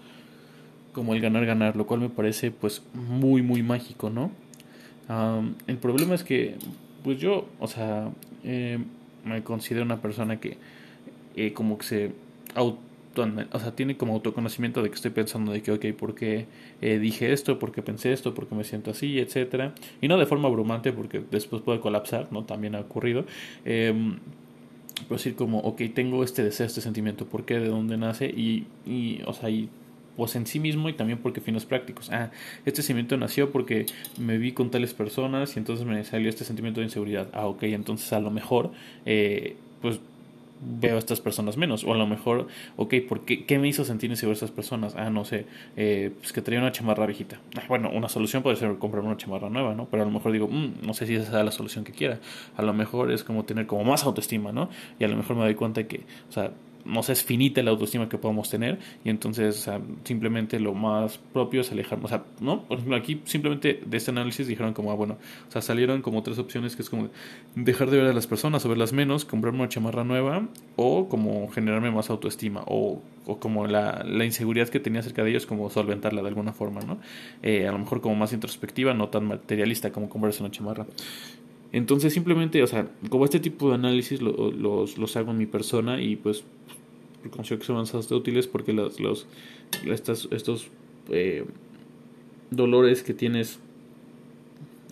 como 0.93 1.15
el 1.15 1.21
ganar 1.21 1.47
ganar 1.47 1.75
lo 1.75 1.87
cual 1.87 2.01
me 2.01 2.09
parece 2.09 2.51
pues 2.51 2.83
muy 2.93 3.41
muy 3.41 3.63
mágico 3.63 4.11
no 4.11 4.29
el 5.65 5.77
problema 5.77 6.13
es 6.13 6.23
que 6.23 6.55
pues 7.03 7.19
yo 7.19 7.47
o 7.59 7.65
sea 7.65 8.11
eh, 8.43 8.77
me 9.25 9.41
considero 9.41 9.83
una 9.83 10.03
persona 10.03 10.39
que 10.39 10.59
eh, 11.35 11.51
como 11.53 11.79
que 11.79 11.83
se 11.83 12.11
auto 12.53 12.88
o 13.19 13.59
sea, 13.59 13.75
tiene 13.75 13.97
como 13.97 14.13
autoconocimiento 14.13 14.81
de 14.81 14.89
que 14.89 14.95
estoy 14.95 15.11
pensando 15.11 15.51
de 15.51 15.61
que, 15.61 15.71
ok, 15.71 15.85
¿por 15.97 16.15
qué 16.15 16.47
eh, 16.81 16.99
dije 16.99 17.31
esto? 17.31 17.59
¿Por 17.59 17.71
qué 17.71 17.81
pensé 17.81 18.13
esto? 18.13 18.33
¿Por 18.33 18.47
qué 18.47 18.55
me 18.55 18.63
siento 18.63 18.91
así? 18.91 19.19
Etcétera. 19.19 19.73
Y 20.01 20.07
no 20.07 20.17
de 20.17 20.25
forma 20.25 20.47
abrumante 20.47 20.91
porque 20.91 21.23
después 21.31 21.61
puede 21.61 21.79
colapsar, 21.79 22.31
¿no? 22.31 22.43
También 22.43 22.75
ha 22.75 22.79
ocurrido. 22.81 23.25
Eh, 23.65 23.93
decir 25.09 25.35
como, 25.35 25.59
ok, 25.59 25.81
tengo 25.93 26.23
este 26.23 26.43
deseo, 26.43 26.65
este 26.65 26.81
sentimiento, 26.81 27.25
¿por 27.25 27.45
qué? 27.45 27.59
¿De 27.59 27.67
dónde 27.67 27.97
nace? 27.97 28.27
Y, 28.27 28.67
y 28.85 29.21
o 29.25 29.33
sea, 29.33 29.49
y 29.49 29.69
pues 30.17 30.35
en 30.35 30.45
sí 30.45 30.59
mismo 30.59 30.89
y 30.89 30.93
también 30.93 31.19
porque 31.19 31.39
fines 31.39 31.65
prácticos. 31.65 32.09
Ah, 32.11 32.31
este 32.65 32.81
sentimiento 32.81 33.15
nació 33.15 33.51
porque 33.51 33.85
me 34.17 34.37
vi 34.37 34.51
con 34.51 34.69
tales 34.69 34.93
personas 34.93 35.55
y 35.55 35.59
entonces 35.59 35.85
me 35.85 36.03
salió 36.03 36.27
este 36.27 36.43
sentimiento 36.43 36.81
de 36.81 36.87
inseguridad. 36.87 37.29
Ah, 37.33 37.47
ok, 37.47 37.63
entonces 37.63 38.11
a 38.11 38.19
lo 38.19 38.29
mejor, 38.29 38.71
eh, 39.05 39.55
pues 39.81 40.01
veo 40.61 40.95
a 40.95 40.99
estas 40.99 41.21
personas 41.21 41.57
menos. 41.57 41.83
O 41.83 41.93
a 41.93 41.97
lo 41.97 42.07
mejor, 42.07 42.47
ok, 42.77 42.95
¿por 43.07 43.21
qué, 43.21 43.45
qué 43.45 43.59
me 43.59 43.67
hizo 43.67 43.85
sentir 43.85 44.09
inseguro 44.09 44.33
estas 44.33 44.51
personas? 44.51 44.95
Ah, 44.95 45.09
no 45.09 45.25
sé, 45.25 45.45
eh, 45.77 46.11
pues 46.19 46.33
que 46.33 46.41
traía 46.41 46.59
una 46.59 46.71
chamarra 46.71 47.05
viejita. 47.05 47.39
Ah, 47.57 47.63
bueno, 47.67 47.89
una 47.91 48.09
solución 48.09 48.43
puede 48.43 48.55
ser 48.55 48.77
comprar 48.77 49.03
una 49.03 49.17
chamarra 49.17 49.49
nueva, 49.49 49.75
¿no? 49.75 49.85
Pero 49.89 50.03
a 50.03 50.05
lo 50.05 50.11
mejor 50.11 50.31
digo, 50.31 50.47
mm, 50.47 50.85
no 50.85 50.93
sé 50.93 51.05
si 51.07 51.15
esa 51.15 51.39
es 51.39 51.45
la 51.45 51.51
solución 51.51 51.83
que 51.83 51.91
quiera. 51.91 52.19
A 52.57 52.61
lo 52.61 52.73
mejor 52.73 53.11
es 53.11 53.23
como 53.23 53.45
tener 53.45 53.67
como 53.67 53.83
más 53.83 54.03
autoestima, 54.03 54.51
¿no? 54.51 54.69
Y 54.99 55.03
a 55.03 55.07
lo 55.07 55.15
mejor 55.15 55.35
me 55.35 55.43
doy 55.43 55.55
cuenta 55.55 55.87
que, 55.87 56.01
o 56.29 56.31
sea, 56.31 56.51
no 56.85 57.03
sé, 57.03 57.13
es 57.13 57.23
finita 57.23 57.61
la 57.63 57.71
autoestima 57.71 58.09
que 58.09 58.17
podemos 58.17 58.49
tener 58.49 58.79
y 59.03 59.09
entonces 59.09 59.69
simplemente 60.03 60.59
lo 60.59 60.73
más 60.73 61.17
propio 61.17 61.61
es 61.61 61.71
alejarnos. 61.71 62.05
O 62.05 62.07
sea, 62.07 62.23
¿no? 62.39 62.63
Por 62.63 62.77
ejemplo, 62.77 62.95
aquí 62.97 63.21
simplemente 63.25 63.81
de 63.85 63.97
este 63.97 64.11
análisis 64.11 64.47
dijeron 64.47 64.73
como, 64.73 64.91
ah, 64.91 64.95
bueno, 64.95 65.17
o 65.47 65.51
sea, 65.51 65.61
salieron 65.61 66.01
como 66.01 66.23
tres 66.23 66.39
opciones 66.39 66.75
que 66.75 66.81
es 66.81 66.89
como 66.89 67.09
dejar 67.55 67.89
de 67.89 67.97
ver 67.97 68.07
a 68.07 68.13
las 68.13 68.27
personas 68.27 68.65
o 68.65 68.69
verlas 68.69 68.93
menos, 68.93 69.25
comprarme 69.25 69.59
una 69.59 69.69
chamarra 69.69 70.03
nueva 70.03 70.47
o 70.75 71.07
como 71.09 71.49
generarme 71.49 71.91
más 71.91 72.09
autoestima 72.09 72.63
o, 72.65 73.01
o 73.25 73.39
como 73.39 73.67
la, 73.67 74.03
la, 74.05 74.25
inseguridad 74.25 74.69
que 74.69 74.79
tenía 74.79 75.01
acerca 75.01 75.23
de 75.23 75.31
ellos, 75.31 75.45
como 75.45 75.69
solventarla 75.69 76.21
de 76.21 76.27
alguna 76.27 76.53
forma, 76.53 76.81
¿no? 76.81 76.99
Eh, 77.43 77.67
a 77.67 77.71
lo 77.71 77.79
mejor 77.79 78.01
como 78.01 78.15
más 78.15 78.33
introspectiva, 78.33 78.93
no 78.93 79.09
tan 79.09 79.25
materialista 79.25 79.91
como 79.91 80.09
comprarse 80.09 80.41
una 80.41 80.51
chamarra. 80.51 80.85
Entonces 81.71 82.13
simplemente, 82.13 82.63
o 82.63 82.67
sea, 82.67 82.89
como 83.09 83.25
este 83.25 83.39
tipo 83.39 83.69
de 83.69 83.75
análisis 83.75 84.21
los, 84.21 84.97
los 84.97 85.15
hago 85.17 85.31
en 85.31 85.37
mi 85.37 85.45
persona 85.45 86.01
y 86.01 86.15
pues 86.15 86.43
considero 87.29 87.59
que 87.59 87.65
son 87.65 87.75
bastante 87.75 88.15
útiles 88.15 88.47
porque 88.47 88.73
los, 88.73 88.99
los, 88.99 89.27
estas, 89.85 90.27
estos 90.31 90.67
eh, 91.09 91.45
dolores 92.49 93.03
que 93.03 93.13
tienes 93.13 93.59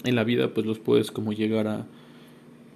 en 0.04 0.16
la 0.16 0.24
vida 0.24 0.54
pues 0.54 0.66
los 0.66 0.80
puedes 0.80 1.12
como 1.12 1.34
llegar 1.34 1.68
a 1.68 1.88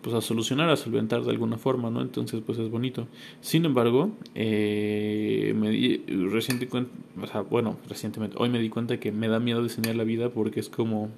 pues 0.02 0.16
a 0.16 0.22
solucionar, 0.22 0.70
a 0.70 0.76
solventar 0.76 1.24
de 1.24 1.30
alguna 1.30 1.58
forma, 1.58 1.92
¿no? 1.92 2.02
Entonces, 2.02 2.42
pues 2.44 2.58
es 2.58 2.72
bonito. 2.72 3.08
Sin 3.40 3.66
embargo, 3.66 4.10
eh, 4.34 5.54
me 5.56 5.70
di, 5.70 5.98
recientemente, 6.08 6.90
o 7.22 7.28
sea, 7.28 7.42
bueno, 7.42 7.78
recientemente, 7.88 8.36
hoy 8.40 8.50
me 8.50 8.58
di 8.58 8.70
cuenta 8.70 9.00
que 9.00 9.12
me 9.12 9.28
da 9.28 9.40
miedo 9.40 9.62
diseñar 9.62 9.96
la 9.96 10.04
vida 10.04 10.30
porque 10.30 10.60
es 10.60 10.70
como 10.70 11.10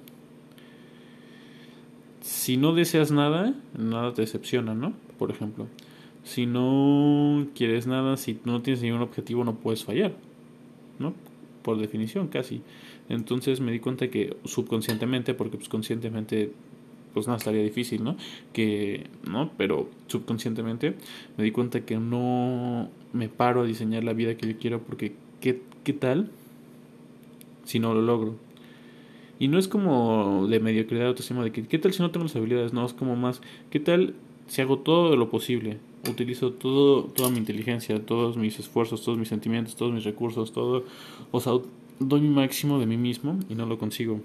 si 2.24 2.56
no 2.56 2.72
deseas 2.72 3.10
nada, 3.10 3.52
nada 3.76 4.14
te 4.14 4.22
decepciona, 4.22 4.74
¿no? 4.74 4.94
Por 5.18 5.30
ejemplo, 5.30 5.66
si 6.22 6.46
no 6.46 7.46
quieres 7.54 7.86
nada, 7.86 8.16
si 8.16 8.40
no 8.46 8.62
tienes 8.62 8.82
ningún 8.82 9.02
objetivo, 9.02 9.44
no 9.44 9.56
puedes 9.56 9.84
fallar, 9.84 10.16
¿no? 10.98 11.12
Por 11.62 11.76
definición, 11.76 12.28
casi. 12.28 12.62
Entonces 13.10 13.60
me 13.60 13.72
di 13.72 13.78
cuenta 13.78 14.08
que 14.08 14.38
subconscientemente, 14.46 15.34
porque 15.34 15.58
pues 15.58 15.68
conscientemente 15.68 16.50
pues 17.12 17.26
nada, 17.26 17.36
estaría 17.36 17.62
difícil, 17.62 18.02
¿no? 18.02 18.16
Que, 18.54 19.06
¿no? 19.30 19.50
Pero 19.58 19.90
subconscientemente 20.06 20.94
me 21.36 21.44
di 21.44 21.50
cuenta 21.50 21.82
que 21.82 21.98
no 21.98 22.88
me 23.12 23.28
paro 23.28 23.60
a 23.60 23.64
diseñar 23.66 24.02
la 24.02 24.14
vida 24.14 24.34
que 24.36 24.48
yo 24.48 24.58
quiero 24.58 24.80
porque 24.80 25.12
¿qué, 25.42 25.60
qué 25.84 25.92
tal 25.92 26.30
si 27.64 27.80
no 27.80 27.92
lo 27.92 28.00
logro? 28.00 28.43
Y 29.38 29.48
no 29.48 29.58
es 29.58 29.68
como 29.68 30.46
de 30.48 30.60
mediocridad 30.60 31.08
autoestima, 31.08 31.42
de 31.42 31.52
que 31.52 31.66
qué 31.66 31.78
tal 31.78 31.92
si 31.92 32.02
no 32.02 32.10
tengo 32.10 32.24
las 32.24 32.36
habilidades, 32.36 32.72
no, 32.72 32.86
es 32.86 32.92
como 32.92 33.16
más, 33.16 33.40
qué 33.70 33.80
tal 33.80 34.14
si 34.46 34.62
hago 34.62 34.78
todo 34.78 35.16
lo 35.16 35.30
posible, 35.30 35.78
utilizo 36.08 36.52
todo, 36.52 37.04
toda 37.04 37.30
mi 37.30 37.38
inteligencia, 37.38 38.04
todos 38.04 38.36
mis 38.36 38.58
esfuerzos, 38.58 39.02
todos 39.02 39.18
mis 39.18 39.28
sentimientos, 39.28 39.76
todos 39.76 39.92
mis 39.92 40.04
recursos, 40.04 40.52
todo, 40.52 40.84
o 41.32 41.40
sea, 41.40 41.54
doy 41.98 42.20
mi 42.20 42.28
máximo 42.28 42.78
de 42.78 42.86
mí 42.86 42.96
mismo 42.96 43.38
y 43.48 43.54
no 43.54 43.66
lo 43.66 43.78
consigo. 43.78 44.20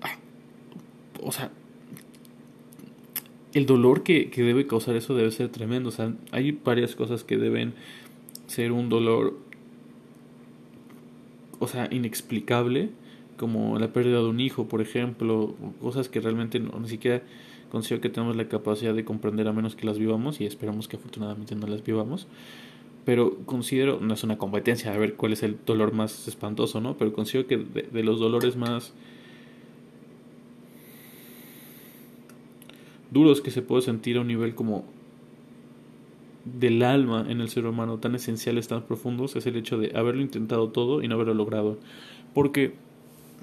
Ah, 0.00 0.18
o 1.22 1.32
sea, 1.32 1.50
el 3.54 3.66
dolor 3.66 4.02
que, 4.02 4.30
que 4.30 4.42
debe 4.42 4.66
causar 4.66 4.96
eso 4.96 5.14
debe 5.14 5.30
ser 5.30 5.48
tremendo. 5.50 5.90
O 5.90 5.92
sea, 5.92 6.14
hay 6.30 6.52
varias 6.52 6.94
cosas 6.94 7.24
que 7.24 7.36
deben 7.36 7.74
ser 8.52 8.70
un 8.70 8.88
dolor, 8.90 9.34
o 11.58 11.66
sea, 11.66 11.88
inexplicable, 11.90 12.90
como 13.38 13.78
la 13.78 13.92
pérdida 13.92 14.18
de 14.18 14.26
un 14.26 14.40
hijo, 14.40 14.68
por 14.68 14.82
ejemplo, 14.82 15.54
cosas 15.80 16.08
que 16.08 16.20
realmente 16.20 16.60
no, 16.60 16.78
ni 16.78 16.88
siquiera 16.88 17.22
considero 17.70 18.02
que 18.02 18.10
tenemos 18.10 18.36
la 18.36 18.48
capacidad 18.48 18.94
de 18.94 19.04
comprender 19.06 19.48
a 19.48 19.52
menos 19.54 19.74
que 19.74 19.86
las 19.86 19.98
vivamos 19.98 20.40
y 20.42 20.44
esperamos 20.44 20.86
que 20.86 20.96
afortunadamente 20.96 21.54
no 21.54 21.66
las 21.66 21.82
vivamos. 21.82 22.26
Pero 23.06 23.38
considero, 23.46 23.98
no 24.00 24.12
es 24.12 24.22
una 24.22 24.36
competencia 24.36 24.92
a 24.92 24.98
ver 24.98 25.14
cuál 25.14 25.32
es 25.32 25.42
el 25.42 25.56
dolor 25.64 25.92
más 25.92 26.28
espantoso, 26.28 26.80
¿no? 26.80 26.98
Pero 26.98 27.12
considero 27.14 27.48
que 27.48 27.56
de 27.56 28.02
los 28.02 28.20
dolores 28.20 28.56
más 28.56 28.92
duros 33.10 33.40
que 33.40 33.50
se 33.50 33.62
puede 33.62 33.82
sentir 33.82 34.18
a 34.18 34.20
un 34.20 34.28
nivel 34.28 34.54
como 34.54 34.84
del 36.44 36.82
alma 36.82 37.26
en 37.28 37.40
el 37.40 37.48
ser 37.48 37.66
humano, 37.66 37.98
tan 37.98 38.14
esenciales, 38.14 38.68
tan 38.68 38.82
profundos, 38.82 39.36
es 39.36 39.46
el 39.46 39.56
hecho 39.56 39.78
de 39.78 39.92
haberlo 39.94 40.22
intentado 40.22 40.68
todo 40.70 41.02
y 41.02 41.08
no 41.08 41.14
haberlo 41.14 41.34
logrado. 41.34 41.78
Porque 42.34 42.74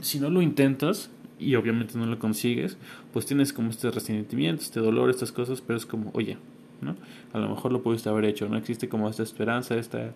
si 0.02 0.20
no 0.20 0.30
lo 0.30 0.42
intentas 0.42 1.10
y 1.40 1.56
obviamente 1.56 1.98
no 1.98 2.06
lo 2.06 2.20
consigues, 2.20 2.78
pues 3.14 3.26
tienes 3.26 3.54
como 3.54 3.70
este 3.70 3.90
resentimiento, 3.92 4.62
este 4.62 4.80
dolor, 4.80 5.10
estas 5.10 5.32
cosas, 5.32 5.62
pero 5.62 5.78
es 5.78 5.86
como, 5.86 6.12
oye, 6.14 6.38
¿no? 6.82 6.96
A 7.34 7.40
lo 7.40 7.50
mejor 7.50 7.72
lo 7.72 7.82
pudiste 7.82 8.10
haber 8.10 8.26
hecho, 8.26 8.50
¿no? 8.50 8.58
Existe 8.58 8.90
como 8.90 9.10
esta 9.10 9.24
esperanza, 9.24 9.76
esta, 9.76 10.14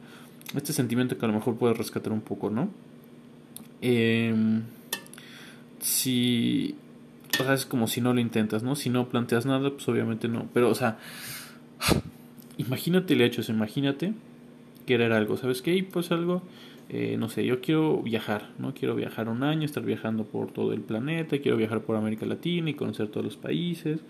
este 0.55 0.73
sentimiento 0.73 1.17
que 1.17 1.25
a 1.25 1.29
lo 1.29 1.33
mejor 1.35 1.55
puedes 1.55 1.77
rescatar 1.77 2.11
un 2.11 2.21
poco, 2.21 2.49
¿no? 2.49 2.69
Eh, 3.81 4.33
si 5.79 6.75
o 7.39 7.43
sea, 7.43 7.53
es 7.53 7.65
como 7.65 7.87
si 7.87 8.01
no 8.01 8.13
lo 8.13 8.19
intentas, 8.19 8.63
¿no? 8.63 8.75
Si 8.75 8.89
no 8.89 9.09
planteas 9.09 9.45
nada, 9.45 9.71
pues 9.71 9.87
obviamente 9.87 10.27
no. 10.27 10.47
Pero, 10.53 10.69
o 10.69 10.75
sea, 10.75 10.99
imagínate 12.57 13.13
el 13.13 13.21
hecho, 13.21 13.41
imagínate 13.51 14.13
querer 14.85 15.13
algo, 15.13 15.37
¿sabes 15.37 15.61
qué? 15.61 15.85
Pues 15.89 16.11
algo, 16.11 16.41
eh, 16.89 17.15
no 17.17 17.29
sé, 17.29 17.45
yo 17.45 17.61
quiero 17.61 18.01
viajar, 18.01 18.49
¿no? 18.59 18.73
Quiero 18.73 18.95
viajar 18.95 19.29
un 19.29 19.43
año, 19.43 19.65
estar 19.65 19.83
viajando 19.83 20.25
por 20.25 20.51
todo 20.51 20.73
el 20.73 20.81
planeta, 20.81 21.37
quiero 21.39 21.57
viajar 21.57 21.81
por 21.81 21.95
América 21.95 22.25
Latina 22.25 22.69
y 22.69 22.73
conocer 22.73 23.07
todos 23.07 23.25
los 23.25 23.37
países, 23.37 24.01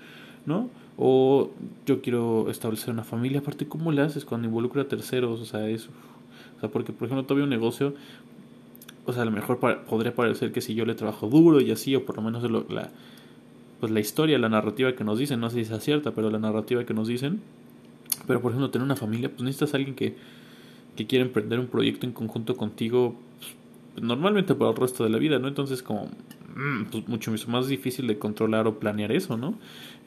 ¿no? 0.46 0.70
O 0.98 1.52
yo 1.86 2.02
quiero 2.02 2.50
establecer 2.50 2.94
una 2.94 3.04
familia, 3.04 3.40
aparte, 3.40 3.68
¿cómo 3.68 3.92
le 3.92 4.02
haces 4.02 4.26
cuando 4.26 4.48
involucra 4.48 4.84
a 4.84 4.88
terceros? 4.88 5.40
O 5.40 5.46
sea, 5.46 5.68
eso. 5.70 5.90
O 6.58 6.60
sea, 6.60 6.70
porque, 6.70 6.94
por 6.94 7.08
ejemplo, 7.08 7.26
todavía 7.26 7.46
un 7.46 7.50
negocio, 7.50 7.94
o 9.06 9.14
sea, 9.14 9.24
a 9.24 9.26
lo 9.26 9.32
mejor 9.32 9.60
podría 9.60 10.16
parecer 10.16 10.52
que 10.52 10.62
si 10.62 10.76
yo 10.76 10.86
le 10.86 10.96
trabajo 10.96 11.28
duro 11.28 11.62
y 11.62 11.72
así, 11.72 11.96
o 11.96 12.06
por 12.06 12.16
lo 12.16 12.22
menos 12.22 12.44
lo, 12.44 12.66
la, 12.70 12.90
pues 13.80 13.92
la 13.92 14.00
historia, 14.00 14.38
la 14.40 14.50
narrativa 14.50 14.94
que 14.94 15.04
nos 15.04 15.20
dicen, 15.20 15.40
no 15.40 15.50
sé 15.50 15.64
si 15.64 15.74
es 15.74 15.84
cierta, 15.84 16.12
pero 16.12 16.30
la 16.30 16.40
narrativa 16.40 16.86
que 16.86 16.94
nos 16.94 17.08
dicen. 17.08 17.42
Pero 18.28 18.42
por 18.42 18.52
ejemplo, 18.52 18.70
tener 18.70 18.86
una 18.86 18.96
familia, 18.96 19.30
pues 19.30 19.42
necesitas 19.42 19.74
alguien 19.74 19.96
que, 19.96 20.16
que 20.96 21.08
quiera 21.08 21.26
emprender 21.26 21.60
un 21.60 21.68
proyecto 21.68 22.06
en 22.06 22.14
conjunto 22.14 22.56
contigo, 22.56 23.16
pues, 23.94 24.06
normalmente 24.06 24.56
para 24.56 24.72
el 24.72 24.78
resto 24.78 25.04
de 25.04 25.10
la 25.10 25.18
vida, 25.18 25.40
¿no? 25.40 25.48
Entonces 25.48 25.84
como 25.84 26.10
mm, 26.56 26.86
pues 26.92 27.08
mucho 27.08 27.32
más 27.48 27.68
difícil 27.68 28.08
de 28.08 28.18
controlar 28.18 28.68
o 28.68 28.80
planear 28.80 29.12
eso, 29.12 29.38
¿no? 29.38 29.56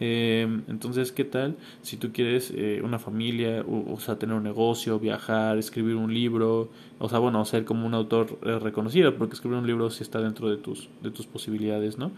Eh, 0.00 0.46
entonces, 0.68 1.12
¿qué 1.12 1.24
tal 1.24 1.56
si 1.82 1.96
tú 1.96 2.12
quieres 2.12 2.52
eh, 2.54 2.80
una 2.84 2.98
familia, 2.98 3.64
o, 3.66 3.98
sea, 3.98 4.18
tener 4.18 4.36
un 4.36 4.42
negocio, 4.42 4.98
viajar, 4.98 5.56
escribir 5.58 5.96
un 5.96 6.12
libro, 6.12 6.70
o 6.98 7.08
sea, 7.08 7.18
bueno, 7.18 7.44
ser 7.44 7.64
como 7.64 7.86
un 7.86 7.94
autor 7.94 8.38
eh, 8.44 8.58
reconocido, 8.58 9.14
porque 9.16 9.34
escribir 9.34 9.58
un 9.58 9.66
libro 9.66 9.90
sí 9.90 10.02
está 10.02 10.20
dentro 10.20 10.50
de 10.50 10.56
tus, 10.56 10.88
de 11.02 11.10
tus 11.10 11.26
posibilidades, 11.26 11.96
¿no? 11.98 12.12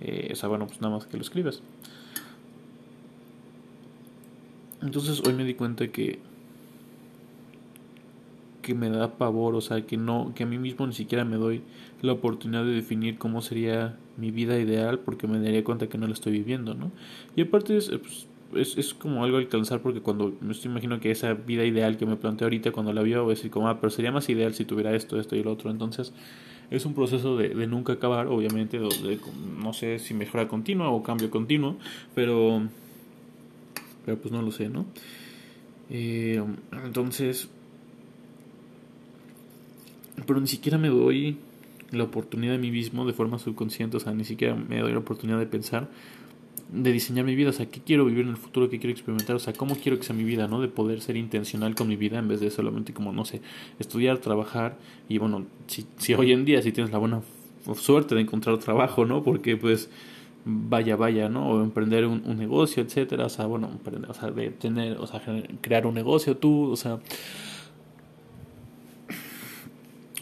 Eh, 0.00 0.30
o 0.32 0.36
sea, 0.36 0.48
bueno, 0.48 0.66
pues 0.66 0.80
nada 0.80 0.94
más 0.94 1.06
que 1.06 1.16
lo 1.16 1.22
escribes. 1.22 1.62
Entonces 4.82 5.22
hoy 5.26 5.34
me 5.34 5.44
di 5.44 5.54
cuenta 5.54 5.88
que 5.88 6.18
que 8.62 8.74
me 8.74 8.90
da 8.90 9.12
pavor, 9.16 9.54
o 9.54 9.60
sea, 9.60 9.86
que 9.86 9.96
no 9.96 10.32
que 10.34 10.42
a 10.42 10.46
mí 10.46 10.58
mismo 10.58 10.86
ni 10.86 10.92
siquiera 10.92 11.24
me 11.24 11.36
doy 11.36 11.62
la 12.02 12.12
oportunidad 12.12 12.64
de 12.64 12.72
definir 12.72 13.18
cómo 13.18 13.40
sería 13.40 13.96
mi 14.16 14.30
vida 14.30 14.58
ideal 14.58 14.98
porque 14.98 15.26
me 15.26 15.40
daría 15.40 15.64
cuenta 15.64 15.88
que 15.88 15.98
no 15.98 16.06
la 16.06 16.12
estoy 16.12 16.32
viviendo, 16.32 16.74
¿no? 16.74 16.90
Y 17.36 17.42
aparte 17.42 17.76
es, 17.76 17.88
pues, 17.88 18.26
es, 18.54 18.76
es, 18.76 18.94
como 18.94 19.24
algo 19.24 19.38
alcanzar 19.38 19.80
porque 19.80 20.00
cuando 20.00 20.34
me 20.40 20.54
imagino 20.64 21.00
que 21.00 21.10
esa 21.10 21.34
vida 21.34 21.64
ideal 21.64 21.96
que 21.96 22.06
me 22.06 22.16
planteo 22.16 22.46
ahorita 22.46 22.72
cuando 22.72 22.92
la 22.92 23.02
veo 23.02 23.22
voy 23.24 23.32
a 23.32 23.34
decir 23.34 23.50
como, 23.50 23.68
ah, 23.68 23.80
pero 23.80 23.90
sería 23.90 24.12
más 24.12 24.28
ideal 24.28 24.54
si 24.54 24.64
tuviera 24.64 24.94
esto, 24.94 25.18
esto 25.18 25.36
y 25.36 25.42
lo 25.42 25.52
otro. 25.52 25.70
Entonces, 25.70 26.12
es 26.70 26.84
un 26.86 26.94
proceso 26.94 27.36
de, 27.36 27.50
de 27.50 27.66
nunca 27.66 27.94
acabar, 27.94 28.26
obviamente, 28.26 28.78
de, 28.78 29.18
no 29.60 29.72
sé 29.72 29.98
si 29.98 30.14
mejora 30.14 30.48
continua 30.48 30.90
o 30.90 31.02
cambio 31.02 31.30
continuo, 31.30 31.76
pero, 32.14 32.62
pero 34.04 34.18
pues 34.18 34.32
no 34.32 34.42
lo 34.42 34.52
sé, 34.52 34.68
¿no? 34.68 34.86
Eh, 35.90 36.42
entonces, 36.84 37.48
pero 40.26 40.40
ni 40.40 40.46
siquiera 40.46 40.78
me 40.78 40.88
doy 40.88 41.36
la 41.90 42.04
oportunidad 42.04 42.52
de 42.52 42.58
mí 42.58 42.70
mismo 42.70 43.04
de 43.04 43.12
forma 43.12 43.38
subconsciente, 43.38 43.96
o 43.96 44.00
sea, 44.00 44.12
ni 44.12 44.24
siquiera 44.24 44.54
me 44.54 44.78
doy 44.78 44.92
la 44.92 44.98
oportunidad 44.98 45.38
de 45.38 45.46
pensar 45.46 45.88
de 46.72 46.92
diseñar 46.92 47.24
mi 47.24 47.34
vida, 47.34 47.50
o 47.50 47.52
sea, 47.52 47.66
qué 47.66 47.80
quiero 47.80 48.04
vivir 48.04 48.24
en 48.24 48.30
el 48.30 48.36
futuro, 48.36 48.70
qué 48.70 48.78
quiero 48.78 48.92
experimentar, 48.92 49.34
o 49.34 49.40
sea, 49.40 49.52
cómo 49.52 49.74
quiero 49.74 49.98
que 49.98 50.04
sea 50.04 50.14
mi 50.14 50.22
vida, 50.22 50.46
¿no? 50.46 50.60
De 50.60 50.68
poder 50.68 51.00
ser 51.00 51.16
intencional 51.16 51.74
con 51.74 51.88
mi 51.88 51.96
vida 51.96 52.18
en 52.18 52.28
vez 52.28 52.40
de 52.40 52.50
solamente 52.50 52.92
como, 52.92 53.12
no 53.12 53.24
sé, 53.24 53.40
estudiar, 53.80 54.18
trabajar 54.18 54.78
y 55.08 55.18
bueno, 55.18 55.46
si, 55.66 55.86
si 55.96 56.14
hoy 56.14 56.32
en 56.32 56.44
día 56.44 56.62
si 56.62 56.70
tienes 56.70 56.92
la 56.92 56.98
buena 56.98 57.22
suerte 57.74 58.14
de 58.14 58.20
encontrar 58.20 58.58
trabajo, 58.58 59.04
¿no? 59.04 59.22
Porque 59.22 59.56
pues 59.56 59.90
vaya, 60.44 60.96
vaya, 60.96 61.28
¿no? 61.28 61.50
O 61.50 61.62
emprender 61.62 62.06
un, 62.06 62.22
un 62.26 62.38
negocio, 62.38 62.82
etcétera, 62.82 63.26
o 63.26 63.28
sea, 63.28 63.46
bueno, 63.46 63.68
emprender, 63.70 64.10
o 64.10 64.14
sea, 64.14 64.30
de 64.30 64.50
tener, 64.50 64.98
o 64.98 65.06
sea, 65.06 65.22
crear 65.60 65.86
un 65.86 65.94
negocio 65.94 66.36
tú, 66.36 66.70
o 66.70 66.76
sea, 66.76 66.98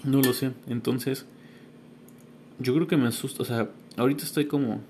no 0.04 0.20
lo 0.22 0.32
sé, 0.32 0.52
entonces, 0.66 1.26
yo 2.58 2.74
creo 2.74 2.86
que 2.86 2.96
me 2.96 3.06
asusta, 3.08 3.42
o 3.42 3.46
sea, 3.46 3.70
ahorita 3.96 4.24
estoy 4.24 4.46
como 4.46 4.80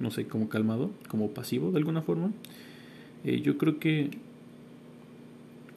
no 0.00 0.10
sé, 0.10 0.26
como 0.26 0.48
calmado, 0.48 0.90
como 1.08 1.30
pasivo 1.30 1.70
de 1.70 1.78
alguna 1.78 2.02
forma. 2.02 2.32
Eh, 3.22 3.42
yo 3.42 3.58
creo 3.58 3.78
que 3.78 4.10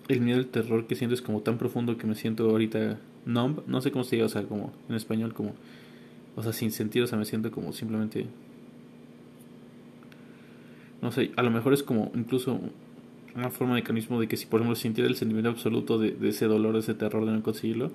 el 0.08 0.22
miedo 0.22 0.39
al 0.39 0.48
terror 0.48 0.88
que 0.88 0.96
siento 0.96 1.13
es 1.13 1.22
como 1.22 1.42
tan 1.42 1.58
profundo 1.58 1.98
que 1.98 2.08
me 2.08 2.16
siento 2.16 2.50
ahorita 2.50 3.00
numb, 3.26 3.62
no 3.68 3.82
sé 3.82 3.92
cómo 3.92 4.04
se 4.04 4.16
diga, 4.16 4.26
o 4.26 4.30
sea, 4.30 4.44
como 4.44 4.74
en 4.89 4.96
español, 4.96 5.34
como, 5.34 5.54
o 6.36 6.42
sea, 6.42 6.54
sin 6.54 6.72
sentido, 6.72 7.06
o 7.06 7.08
sea, 7.08 7.18
me 7.18 7.26
siento 7.26 7.52
como 7.52 7.74
simplemente, 7.74 8.26
no 11.04 11.12
sé, 11.12 11.32
a 11.36 11.44
lo 11.44 11.52
mejor 11.52 11.74
es 11.74 11.84
como 11.84 12.12
incluso 12.16 12.60
una 13.36 13.50
forma 13.50 13.76
de 13.76 13.82
mecanismo 13.82 14.20
de 14.20 14.28
que 14.28 14.38
si 14.38 14.46
por 14.46 14.62
ejemplo 14.62 14.76
sintiera 14.76 15.10
el 15.10 15.16
sentimiento 15.16 15.50
absoluto 15.50 15.98
de, 15.98 16.12
de, 16.12 16.30
ese 16.30 16.46
dolor, 16.46 16.74
de 16.74 16.80
ese 16.80 16.94
terror 16.94 17.26
de 17.26 17.32
no 17.32 17.44
conseguirlo, 17.44 17.92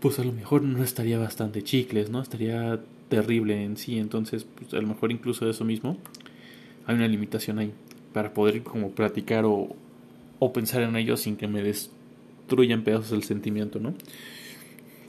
pues 0.00 0.18
a 0.18 0.24
lo 0.24 0.32
mejor 0.32 0.62
no 0.62 0.82
estaría 0.82 1.18
bastante 1.18 1.62
chicles, 1.62 2.10
¿no? 2.10 2.20
Estaría 2.20 2.80
terrible 3.08 3.62
en 3.62 3.76
sí, 3.76 3.98
entonces 3.98 4.44
pues 4.58 4.74
a 4.74 4.78
lo 4.78 4.88
mejor 4.88 5.12
incluso 5.12 5.44
de 5.44 5.52
eso 5.52 5.64
mismo 5.64 5.98
hay 6.86 6.96
una 6.96 7.08
limitación 7.08 7.58
ahí 7.58 7.72
para 8.12 8.32
poder 8.32 8.62
como 8.62 8.90
platicar 8.90 9.44
o, 9.44 9.76
o 10.38 10.52
pensar 10.52 10.82
en 10.82 10.96
ello 10.96 11.16
sin 11.16 11.36
que 11.36 11.46
me 11.46 11.62
destruyan 11.62 12.82
pedazos 12.82 13.12
el 13.12 13.22
sentimiento, 13.22 13.80
¿no? 13.80 13.94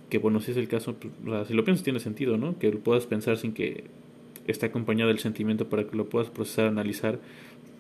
Que 0.10 0.18
bueno, 0.20 0.40
si 0.40 0.52
es 0.52 0.58
el 0.58 0.68
caso, 0.68 0.96
pues, 0.96 1.14
o 1.26 1.30
sea, 1.30 1.46
si 1.46 1.54
lo 1.54 1.64
piensas 1.64 1.84
tiene 1.84 2.00
sentido, 2.00 2.38
¿no? 2.38 2.60
Que 2.60 2.72
lo 2.72 2.80
puedas 2.80 3.06
pensar 3.06 3.38
sin 3.38 3.54
que 3.54 3.86
esté 4.47 4.67
acompañado 4.67 5.10
del 5.10 5.19
sentimiento 5.19 5.69
para 5.69 5.88
que 5.88 5.95
lo 5.95 6.10
puedas 6.10 6.29
procesar, 6.29 6.67
analizar 6.67 7.19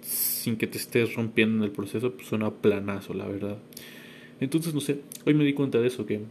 sin 0.01 0.57
que 0.57 0.67
te 0.67 0.77
estés 0.77 1.15
rompiendo 1.15 1.57
en 1.57 1.63
el 1.63 1.71
proceso, 1.71 2.11
pues 2.13 2.27
suena 2.27 2.51
planazo, 2.51 3.13
la 3.13 3.27
verdad. 3.27 3.57
Entonces, 4.39 4.73
no 4.73 4.81
sé, 4.81 5.01
hoy 5.25 5.33
me 5.33 5.43
di 5.43 5.53
cuenta 5.53 5.79
de 5.79 5.87
eso, 5.87 6.05
que 6.05 6.21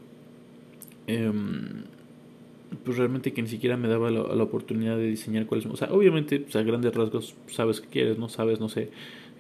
eh, 1.06 1.32
pues 2.82 2.96
realmente 2.96 3.32
que 3.32 3.42
ni 3.42 3.48
siquiera 3.48 3.76
me 3.76 3.88
daba 3.88 4.10
la, 4.10 4.42
oportunidad 4.42 4.96
de 4.96 5.08
diseñar 5.08 5.46
cuáles 5.46 5.66
o 5.66 5.76
sea 5.76 5.92
obviamente 5.92 6.40
pues 6.40 6.56
a 6.56 6.62
grandes 6.62 6.94
rasgos 6.94 7.34
sabes 7.46 7.80
qué 7.80 7.88
quieres 7.88 8.18
no 8.18 8.28
sabes 8.28 8.60
no 8.60 8.68
sé. 8.68 8.90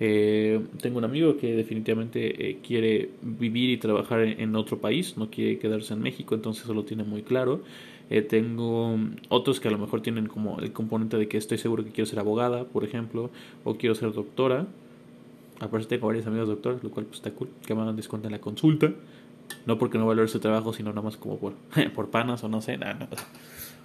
Eh, 0.00 0.60
tengo 0.82 0.98
un 0.98 1.04
amigo 1.04 1.36
que 1.36 1.54
definitivamente 1.54 2.50
eh, 2.50 2.58
quiere 2.66 3.10
vivir 3.22 3.70
y 3.70 3.76
trabajar 3.76 4.22
en, 4.22 4.56
otro 4.56 4.80
país 4.80 5.16
no 5.16 5.30
quiere 5.30 5.58
quedarse 5.58 5.94
en 5.94 6.00
México 6.00 6.34
entonces 6.34 6.64
eso 6.64 6.74
lo 6.74 6.84
tiene 6.84 7.04
muy 7.04 7.22
claro 7.22 7.62
eh, 8.10 8.22
tengo 8.22 8.98
otros 9.28 9.60
que 9.60 9.68
a 9.68 9.70
lo 9.70 9.78
mejor 9.78 10.02
tienen 10.02 10.26
como 10.26 10.58
el 10.60 10.72
componente 10.72 11.16
de 11.16 11.28
que 11.28 11.38
estoy 11.38 11.58
seguro 11.58 11.84
que 11.84 11.90
quiero 11.90 12.06
ser 12.06 12.18
abogada 12.18 12.64
por 12.64 12.84
ejemplo 12.84 13.30
o 13.64 13.76
quiero 13.76 13.94
ser 13.94 14.12
doctora 14.12 14.66
aparte 15.60 15.86
tengo 15.86 16.06
varios 16.06 16.26
amigos 16.26 16.48
doctores 16.48 16.82
lo 16.82 16.90
cual 16.90 17.06
pues 17.06 17.18
está 17.18 17.30
cool 17.30 17.48
que 17.66 17.74
me 17.74 17.84
dan 17.84 17.96
descuento 17.96 18.28
en 18.28 18.32
la 18.32 18.40
consulta 18.40 18.92
no 19.66 19.78
porque 19.78 19.98
no 19.98 20.06
valore 20.06 20.28
su 20.28 20.40
trabajo, 20.40 20.72
sino 20.72 20.90
nada 20.90 21.02
más 21.02 21.16
como 21.16 21.38
por, 21.38 21.54
por 21.94 22.10
panas 22.10 22.44
o 22.44 22.48
no 22.48 22.60
sé, 22.60 22.76
nada, 22.76 23.08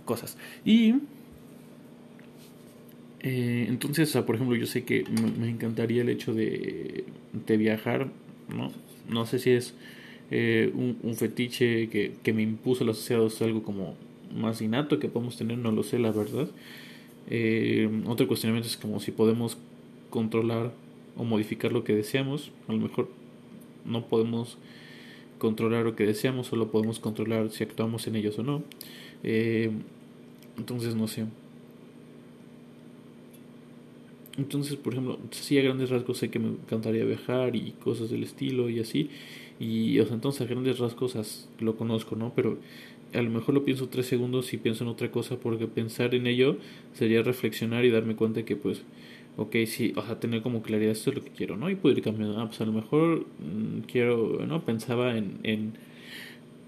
cosas. 0.05 0.37
Y 0.65 0.95
eh, 3.21 3.65
entonces, 3.67 4.11
por 4.25 4.35
ejemplo, 4.35 4.55
yo 4.55 4.65
sé 4.65 4.83
que 4.83 5.03
me, 5.39 5.49
encantaría 5.49 6.01
el 6.01 6.09
hecho 6.09 6.33
de, 6.33 7.05
de, 7.33 7.57
viajar, 7.57 8.09
¿no? 8.53 8.71
No 9.09 9.25
sé 9.25 9.39
si 9.39 9.51
es 9.51 9.73
eh, 10.31 10.71
un, 10.73 11.15
fetiche 11.15 11.89
que, 11.89 12.13
que 12.23 12.33
me 12.33 12.41
impuso 12.41 12.83
el 12.83 12.91
asociado, 12.91 13.27
es 13.27 13.41
algo 13.41 13.63
como 13.63 13.95
más 14.35 14.61
innato 14.61 14.99
que 14.99 15.09
podemos 15.09 15.37
tener, 15.37 15.57
no 15.57 15.71
lo 15.71 15.83
sé, 15.83 15.99
la 15.99 16.11
verdad. 16.11 16.47
Eh, 17.29 17.89
otro 18.07 18.27
cuestionamiento 18.27 18.67
es 18.67 18.77
como 18.77 18.99
si 18.99 19.11
podemos 19.11 19.57
controlar 20.09 20.71
o 21.17 21.23
modificar 21.23 21.71
lo 21.71 21.83
que 21.83 21.93
deseamos. 21.93 22.51
A 22.67 22.73
lo 22.73 22.79
mejor 22.79 23.09
no 23.85 24.05
podemos 24.05 24.57
controlar 25.37 25.85
lo 25.85 25.95
que 25.95 26.05
deseamos, 26.05 26.47
solo 26.47 26.71
podemos 26.71 26.99
controlar 26.99 27.49
si 27.49 27.63
actuamos 27.63 28.07
en 28.07 28.15
ellos 28.15 28.37
o 28.39 28.43
no. 28.43 28.63
Eh, 29.23 29.71
entonces, 30.57 30.95
no 30.95 31.07
sé. 31.07 31.25
Entonces, 34.37 34.77
por 34.77 34.93
ejemplo, 34.93 35.19
sí 35.31 35.57
a 35.57 35.61
grandes 35.61 35.89
rasgos 35.89 36.17
sé 36.17 36.29
que 36.29 36.39
me 36.39 36.47
encantaría 36.47 37.03
viajar 37.03 37.55
y 37.57 37.71
cosas 37.83 38.09
del 38.09 38.23
estilo 38.23 38.69
y 38.69 38.79
así. 38.79 39.09
Y, 39.59 39.99
o 39.99 40.05
sea, 40.05 40.15
entonces 40.15 40.41
a 40.41 40.45
grandes 40.45 40.79
rasgos 40.79 41.49
lo 41.59 41.75
conozco, 41.75 42.15
¿no? 42.15 42.31
Pero 42.33 42.57
a 43.13 43.21
lo 43.21 43.29
mejor 43.29 43.55
lo 43.55 43.65
pienso 43.65 43.89
tres 43.89 44.05
segundos 44.07 44.53
y 44.53 44.57
pienso 44.57 44.83
en 44.83 44.89
otra 44.89 45.11
cosa 45.11 45.37
porque 45.37 45.67
pensar 45.67 46.13
en 46.15 46.27
ello 46.27 46.57
sería 46.93 47.21
reflexionar 47.23 47.85
y 47.85 47.89
darme 47.89 48.15
cuenta 48.15 48.43
que 48.43 48.55
pues 48.55 48.83
ok, 49.37 49.55
sí, 49.67 49.93
o 49.95 50.01
sea, 50.01 50.19
tener 50.19 50.41
como 50.41 50.61
claridad 50.61 50.91
esto 50.91 51.11
es 51.11 51.15
lo 51.17 51.23
que 51.23 51.31
quiero, 51.31 51.55
¿no? 51.55 51.69
Y 51.69 51.75
poder 51.75 51.99
ir 51.99 52.03
ah, 52.07 52.45
pues 52.47 52.59
a 52.61 52.65
lo 52.65 52.73
mejor 52.73 53.25
mm, 53.39 53.81
quiero, 53.87 54.45
¿no? 54.45 54.65
Pensaba 54.65 55.17
en, 55.17 55.39
en, 55.43 55.73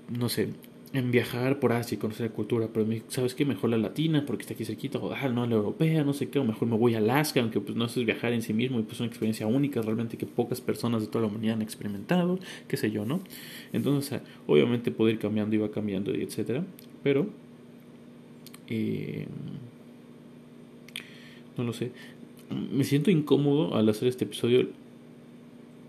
no 0.10 0.30
sé, 0.30 0.50
en 0.94 1.12
viajar 1.12 1.60
por 1.60 1.72
Asia 1.72 1.96
y 1.96 2.00
conocer 2.00 2.30
la 2.30 2.34
cultura, 2.34 2.68
pero 2.74 2.86
¿sabes 3.08 3.34
qué? 3.34 3.46
Mejor 3.46 3.70
la 3.70 3.78
latina 3.78 4.26
porque 4.26 4.42
está 4.42 4.54
aquí 4.54 4.66
cerquita, 4.66 5.00
o 5.00 5.14
ah, 5.14 5.30
no, 5.30 5.46
la 5.46 5.56
europea, 5.56 6.04
no 6.04 6.14
sé 6.14 6.30
qué, 6.30 6.40
o 6.40 6.44
mejor 6.44 6.68
me 6.68 6.78
voy 6.78 6.96
a 6.96 6.98
Alaska, 6.98 7.40
aunque 7.40 7.62
pues 7.62 7.78
no 7.78 7.86
es 7.86 7.96
viajar 7.96 8.34
en 8.34 8.42
sí 8.42 8.54
mismo 8.54 8.80
y 8.80 8.84
pues 8.84 8.96
es 8.96 9.00
una 9.02 9.08
experiencia 9.08 9.48
única 9.48 9.82
realmente 9.82 10.18
que 10.18 10.26
pocas 10.26 10.60
personas 10.60 11.02
de 11.02 11.08
toda 11.08 11.22
la 11.22 11.28
humanidad 11.28 11.56
han 11.56 11.62
experimentado, 11.62 12.40
qué 12.68 12.76
sé 12.76 12.92
yo, 12.92 13.06
¿no? 13.06 13.22
Entonces, 13.72 14.22
obviamente 14.48 14.92
poder 14.92 15.16
ir 15.16 15.20
cambiando 15.22 15.60
va 15.62 15.72
cambiando 15.72 16.16
y 16.16 16.22
etcétera, 16.24 16.64
pero... 17.04 17.28
Eh, 18.68 19.28
no 21.58 21.66
lo 21.66 21.74
sé 21.74 21.92
me 22.52 22.84
siento 22.84 23.12
incómodo 23.12 23.76
al 23.76 23.90
hacer 23.90 24.08
este 24.08 24.26
episodio. 24.26 24.68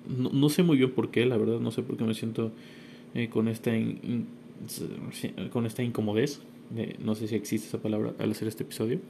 No, 0.08 0.48
sé 0.48 0.62
muy 0.62 0.76
bien 0.76 0.90
por 0.90 1.10
qué, 1.10 1.26
la 1.26 1.36
verdad, 1.36 1.60
no 1.60 1.70
sé 1.70 1.82
por 1.82 1.96
qué 1.96 2.04
me 2.04 2.14
siento 2.14 2.50
eh, 3.14 3.28
con 3.28 3.48
esta 3.48 3.70
con 5.50 5.66
esta 5.66 5.82
incomodez. 5.82 6.40
no 6.98 7.14
sé 7.14 7.28
si 7.28 7.34
existe 7.34 7.68
esa 7.68 7.78
palabra 7.78 8.14
al 8.18 8.30
hacer 8.30 8.48
este 8.48 8.62
episodio, 8.62 9.00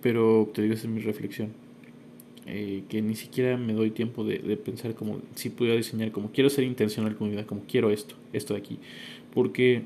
pero 0.00 0.50
te 0.54 0.62
digo, 0.62 0.74
esa 0.74 0.86
es 0.86 0.92
mi 0.92 1.00
reflexión. 1.00 1.50
Eh, 2.46 2.84
que 2.88 3.02
ni 3.02 3.14
siquiera 3.14 3.56
me 3.56 3.74
doy 3.74 3.90
tiempo 3.90 4.24
de, 4.24 4.38
pensar 4.56 4.94
como 4.94 5.20
si 5.34 5.50
pudiera 5.50 5.76
diseñar, 5.76 6.10
como 6.10 6.32
quiero 6.32 6.50
ser 6.50 6.64
intencional 6.64 7.14
con 7.14 7.28
mi 7.28 7.34
vida, 7.34 7.46
como 7.46 7.62
quiero 7.68 7.90
esto, 7.90 8.14
esto 8.32 8.54
de 8.54 8.60
aquí. 8.60 8.78
Porque 9.34 9.82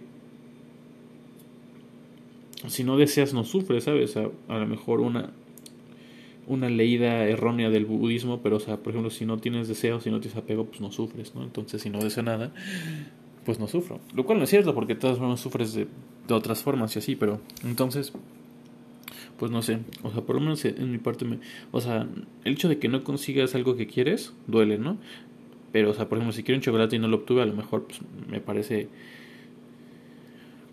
si 2.68 2.84
no 2.84 2.96
deseas, 2.96 3.34
no 3.34 3.44
sufres, 3.44 3.84
¿sabes? 3.84 4.16
A, 4.16 4.30
a 4.48 4.58
lo 4.58 4.66
mejor 4.66 5.00
una, 5.00 5.32
una 6.46 6.68
leída 6.68 7.26
errónea 7.26 7.70
del 7.70 7.86
budismo, 7.86 8.40
pero 8.40 8.56
o 8.56 8.60
sea, 8.60 8.78
por 8.78 8.90
ejemplo, 8.90 9.10
si 9.10 9.26
no 9.26 9.38
tienes 9.38 9.68
deseo, 9.68 10.00
si 10.00 10.10
no 10.10 10.20
tienes 10.20 10.36
apego, 10.38 10.64
pues 10.66 10.80
no 10.80 10.90
sufres, 10.90 11.34
¿no? 11.34 11.42
Entonces, 11.42 11.82
si 11.82 11.90
no 11.90 12.02
deseo 12.02 12.22
nada, 12.22 12.52
pues 13.44 13.58
no 13.58 13.68
sufro. 13.68 14.00
Lo 14.14 14.24
cual 14.24 14.38
no 14.38 14.44
es 14.44 14.50
cierto, 14.50 14.74
porque 14.74 14.94
de 14.94 15.00
todas 15.00 15.18
formas 15.18 15.40
sufres 15.40 15.74
de, 15.74 15.86
otras 16.30 16.62
formas 16.62 16.94
y 16.96 16.98
así, 16.98 17.16
pero 17.16 17.40
entonces, 17.62 18.12
pues 19.38 19.50
no 19.50 19.62
sé, 19.62 19.80
o 20.02 20.10
sea, 20.10 20.22
por 20.22 20.36
lo 20.36 20.40
menos 20.40 20.64
en 20.64 20.90
mi 20.90 20.98
parte, 20.98 21.24
me, 21.24 21.38
o 21.70 21.80
sea, 21.80 22.06
el 22.44 22.52
hecho 22.52 22.68
de 22.68 22.78
que 22.78 22.88
no 22.88 23.04
consigas 23.04 23.54
algo 23.54 23.76
que 23.76 23.86
quieres, 23.86 24.32
duele, 24.46 24.78
¿no? 24.78 24.96
Pero, 25.72 25.90
o 25.90 25.94
sea, 25.94 26.08
por 26.08 26.18
ejemplo, 26.18 26.32
si 26.32 26.44
quiero 26.44 26.58
un 26.58 26.62
chocolate 26.62 26.96
y 26.96 26.98
no 26.98 27.08
lo 27.08 27.16
obtuve, 27.16 27.42
a 27.42 27.46
lo 27.46 27.54
mejor 27.54 27.84
pues, 27.84 28.00
me 28.30 28.40
parece, 28.40 28.88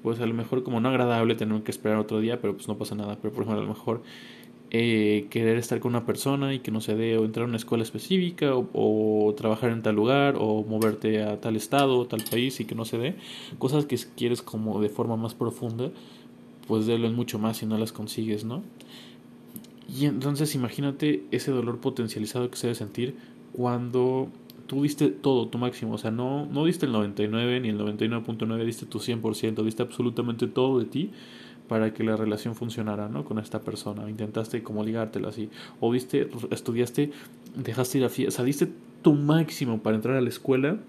pues 0.04 0.20
a 0.20 0.26
lo 0.26 0.34
mejor 0.34 0.64
como 0.64 0.80
no 0.80 0.90
agradable 0.90 1.36
tener 1.36 1.64
que 1.64 1.72
esperar 1.72 1.98
otro 1.98 2.20
día, 2.20 2.40
pero 2.40 2.54
pues 2.54 2.68
no 2.68 2.78
pasa 2.78 2.96
nada. 2.96 3.18
Pero, 3.22 3.34
por 3.34 3.44
ejemplo, 3.44 3.62
a 3.62 3.66
lo 3.66 3.70
mejor 3.70 4.04
eh, 4.74 5.28
querer 5.30 5.58
estar 5.58 5.82
con 5.82 5.90
una 5.90 6.06
persona 6.06 6.54
y 6.54 6.60
que 6.60 6.72
no 6.72 6.80
se 6.80 6.96
dé 6.96 7.18
o 7.18 7.26
entrar 7.26 7.44
a 7.44 7.50
una 7.50 7.58
escuela 7.58 7.84
específica 7.84 8.54
o, 8.56 9.34
trabajar 9.36 9.72
en 9.72 9.82
tal 9.82 9.96
lugar 9.96 10.36
o 10.38 10.64
moverte 10.64 11.24
a 11.24 11.42
tal 11.42 11.58
estado 11.58 12.00
o 12.00 12.06
tal 12.06 12.24
país 12.24 12.58
y 12.62 12.66
que 12.66 12.74
no 12.74 12.86
se 12.86 12.98
dé 12.98 13.16
cosas 13.60 13.86
que 13.86 13.98
quieres 14.16 14.42
como 14.42 14.80
de 14.80 14.88
forma 14.88 15.18
más 15.18 15.34
profunda 15.34 15.90
pues 16.68 16.86
duelen 16.86 17.16
mucho 17.16 17.38
más 17.38 17.58
si 17.58 17.66
no 17.66 17.78
las 17.78 17.92
consigues 17.92 18.46
no 18.46 18.64
y 19.90 20.06
entonces 20.06 20.56
imagínate 20.56 21.26
ese 21.32 21.52
dolor 21.52 21.80
potencializado 21.80 22.50
que 22.50 22.56
se 22.56 22.68
debe 22.68 22.76
sentir 22.76 23.16
cuando 23.52 24.30
tú 24.68 24.84
diste 24.84 25.10
todo, 25.10 25.50
tu 25.50 25.58
máximo, 25.58 25.96
o 25.96 25.98
sea, 25.98 26.12
no, 26.12 26.46
no 26.46 26.64
diste 26.64 26.86
el 26.86 26.94
99 26.94 27.60
ni 27.60 27.70
el 27.70 27.78
99.9, 27.78 28.64
diste 28.64 28.86
tu 28.86 29.00
100%, 29.00 29.66
diste 29.66 29.84
absolutamente 29.84 30.48
todo 30.48 30.80
de 30.80 30.86
ti 30.86 31.12
para 31.72 31.94
que 31.94 32.04
la 32.04 32.18
relación 32.18 32.54
funcionara, 32.54 33.08
¿no? 33.08 33.24
Con 33.24 33.40
esta 33.40 33.62
persona. 33.62 34.10
Intentaste 34.10 34.62
como 34.62 34.84
ligártela 34.84 35.30
así. 35.30 35.50
O 35.80 35.90
viste, 35.90 36.30
estudiaste, 36.50 37.12
dejaste 37.56 38.00
ir 38.00 38.04
a 38.04 38.10
fiesta, 38.10 38.36
saliste 38.40 38.68
tu 39.02 39.14
máximo 39.14 39.82
para 39.82 39.96
entrar 39.96 40.18
a 40.18 40.22
la 40.22 40.28
escuela 40.28 40.80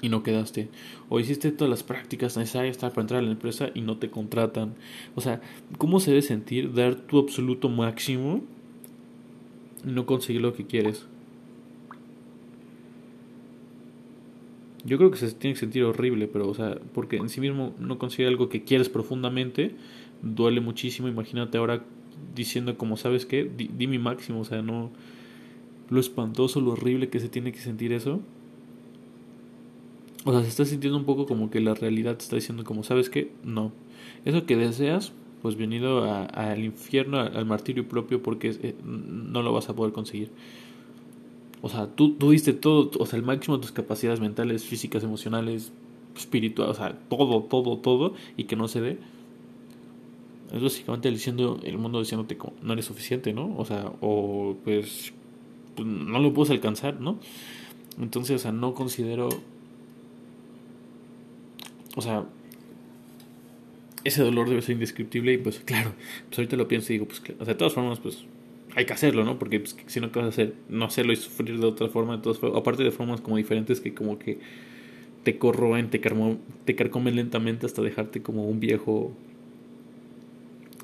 y 0.00 0.08
no 0.08 0.22
quedaste. 0.22 0.68
O 1.08 1.18
hiciste 1.18 1.50
todas 1.50 1.68
las 1.68 1.82
prácticas 1.82 2.36
necesarias 2.36 2.76
para 2.76 3.00
entrar 3.00 3.18
a 3.18 3.26
la 3.26 3.32
empresa 3.32 3.70
y 3.74 3.80
no 3.80 3.96
te 3.96 4.08
contratan. 4.08 4.76
O 5.16 5.20
sea, 5.20 5.40
¿cómo 5.78 5.98
se 5.98 6.12
debe 6.12 6.22
sentir 6.22 6.72
dar 6.74 6.94
tu 6.94 7.18
absoluto 7.18 7.68
máximo 7.68 8.42
y 9.84 9.90
no 9.90 10.06
conseguir 10.06 10.42
lo 10.42 10.52
que 10.52 10.64
quieres? 10.64 11.06
Yo 14.88 14.96
creo 14.96 15.10
que 15.10 15.18
se 15.18 15.30
tiene 15.32 15.52
que 15.52 15.60
sentir 15.60 15.84
horrible, 15.84 16.28
pero, 16.28 16.48
o 16.48 16.54
sea, 16.54 16.78
porque 16.94 17.16
en 17.16 17.28
sí 17.28 17.42
mismo 17.42 17.74
no 17.78 17.98
consigue 17.98 18.26
algo 18.26 18.48
que 18.48 18.64
quieres 18.64 18.88
profundamente, 18.88 19.72
duele 20.22 20.62
muchísimo. 20.62 21.08
Imagínate 21.08 21.58
ahora 21.58 21.84
diciendo, 22.34 22.78
como 22.78 22.96
sabes 22.96 23.26
que, 23.26 23.44
di, 23.44 23.86
mi 23.86 23.98
máximo, 23.98 24.40
o 24.40 24.44
sea, 24.44 24.62
no. 24.62 24.90
Lo 25.90 26.00
espantoso, 26.00 26.60
lo 26.60 26.72
horrible 26.72 27.10
que 27.10 27.20
se 27.20 27.28
tiene 27.28 27.52
que 27.52 27.58
sentir 27.58 27.92
eso. 27.92 28.20
O 30.24 30.32
sea, 30.32 30.42
se 30.42 30.48
está 30.48 30.64
sintiendo 30.64 30.98
un 30.98 31.04
poco 31.04 31.26
como 31.26 31.50
que 31.50 31.60
la 31.60 31.74
realidad 31.74 32.16
te 32.16 32.24
está 32.24 32.36
diciendo, 32.36 32.64
como 32.64 32.82
sabes 32.82 33.10
que, 33.10 33.30
no. 33.44 33.72
Eso 34.24 34.46
que 34.46 34.56
deseas, 34.56 35.12
pues 35.42 35.56
venido 35.56 36.04
al 36.32 36.64
infierno, 36.64 37.20
al 37.20 37.44
martirio 37.44 37.86
propio, 37.86 38.22
porque 38.22 38.56
eh, 38.62 38.74
no 38.84 39.42
lo 39.42 39.52
vas 39.52 39.68
a 39.68 39.76
poder 39.76 39.92
conseguir. 39.92 40.30
O 41.62 41.68
sea, 41.68 41.86
tú, 41.88 42.14
tú 42.14 42.30
diste 42.30 42.52
todo, 42.52 42.90
o 42.98 43.06
sea, 43.06 43.18
el 43.18 43.24
máximo 43.24 43.56
de 43.56 43.62
tus 43.62 43.72
capacidades 43.72 44.20
mentales, 44.20 44.64
físicas, 44.64 45.02
emocionales, 45.02 45.72
espirituales, 46.16 46.76
o 46.76 46.78
sea, 46.78 46.98
todo, 47.08 47.42
todo, 47.42 47.78
todo, 47.78 48.14
y 48.36 48.44
que 48.44 48.56
no 48.56 48.68
se 48.68 48.80
dé. 48.80 48.98
Es 50.52 50.62
básicamente 50.62 51.10
diciendo, 51.10 51.60
el 51.62 51.78
mundo 51.78 51.98
diciéndote 52.00 52.36
como, 52.36 52.54
no 52.62 52.72
eres 52.72 52.86
suficiente, 52.86 53.32
¿no? 53.32 53.56
O 53.58 53.64
sea, 53.64 53.92
o 54.00 54.56
pues, 54.64 55.12
no 55.84 56.18
lo 56.20 56.32
puedes 56.32 56.50
alcanzar, 56.50 57.00
¿no? 57.00 57.18
Entonces, 58.00 58.36
o 58.36 58.38
sea, 58.38 58.52
no 58.52 58.74
considero, 58.74 59.28
o 61.96 62.00
sea, 62.00 62.24
ese 64.04 64.22
dolor 64.22 64.48
debe 64.48 64.62
ser 64.62 64.74
indescriptible 64.74 65.32
y 65.32 65.38
pues 65.38 65.58
claro, 65.60 65.92
pues 66.28 66.38
ahorita 66.38 66.56
lo 66.56 66.68
pienso 66.68 66.92
y 66.92 66.98
digo, 66.98 67.06
pues, 67.06 67.20
o 67.20 67.44
sea, 67.44 67.54
de 67.54 67.54
todas 67.56 67.74
formas, 67.74 67.98
pues 67.98 68.24
hay 68.74 68.84
que 68.86 68.92
hacerlo, 68.92 69.24
¿no? 69.24 69.38
Porque 69.38 69.60
pues, 69.60 69.76
si 69.86 70.00
no, 70.00 70.12
¿qué 70.12 70.18
vas 70.18 70.26
a 70.26 70.30
hacer? 70.30 70.54
No 70.68 70.84
hacerlo 70.84 71.12
y 71.12 71.16
sufrir 71.16 71.58
de 71.58 71.66
otra 71.66 71.88
forma, 71.88 72.16
de 72.16 72.22
todas 72.22 72.38
aparte 72.56 72.82
de 72.82 72.90
formas 72.90 73.20
como 73.20 73.36
diferentes 73.36 73.80
que 73.80 73.94
como 73.94 74.18
que 74.18 74.38
te 75.24 75.38
corroen, 75.38 75.90
te, 75.90 76.00
te 76.64 76.74
carcomen 76.74 77.16
lentamente 77.16 77.66
hasta 77.66 77.82
dejarte 77.82 78.22
como 78.22 78.46
un 78.46 78.60
viejo 78.60 79.12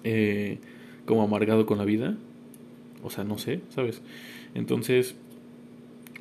eh, 0.02 0.58
como 1.06 1.22
amargado 1.22 1.66
con 1.66 1.78
la 1.78 1.84
vida. 1.84 2.16
O 3.02 3.10
sea, 3.10 3.24
no 3.24 3.38
sé, 3.38 3.60
¿sabes? 3.68 4.00
Entonces, 4.54 5.14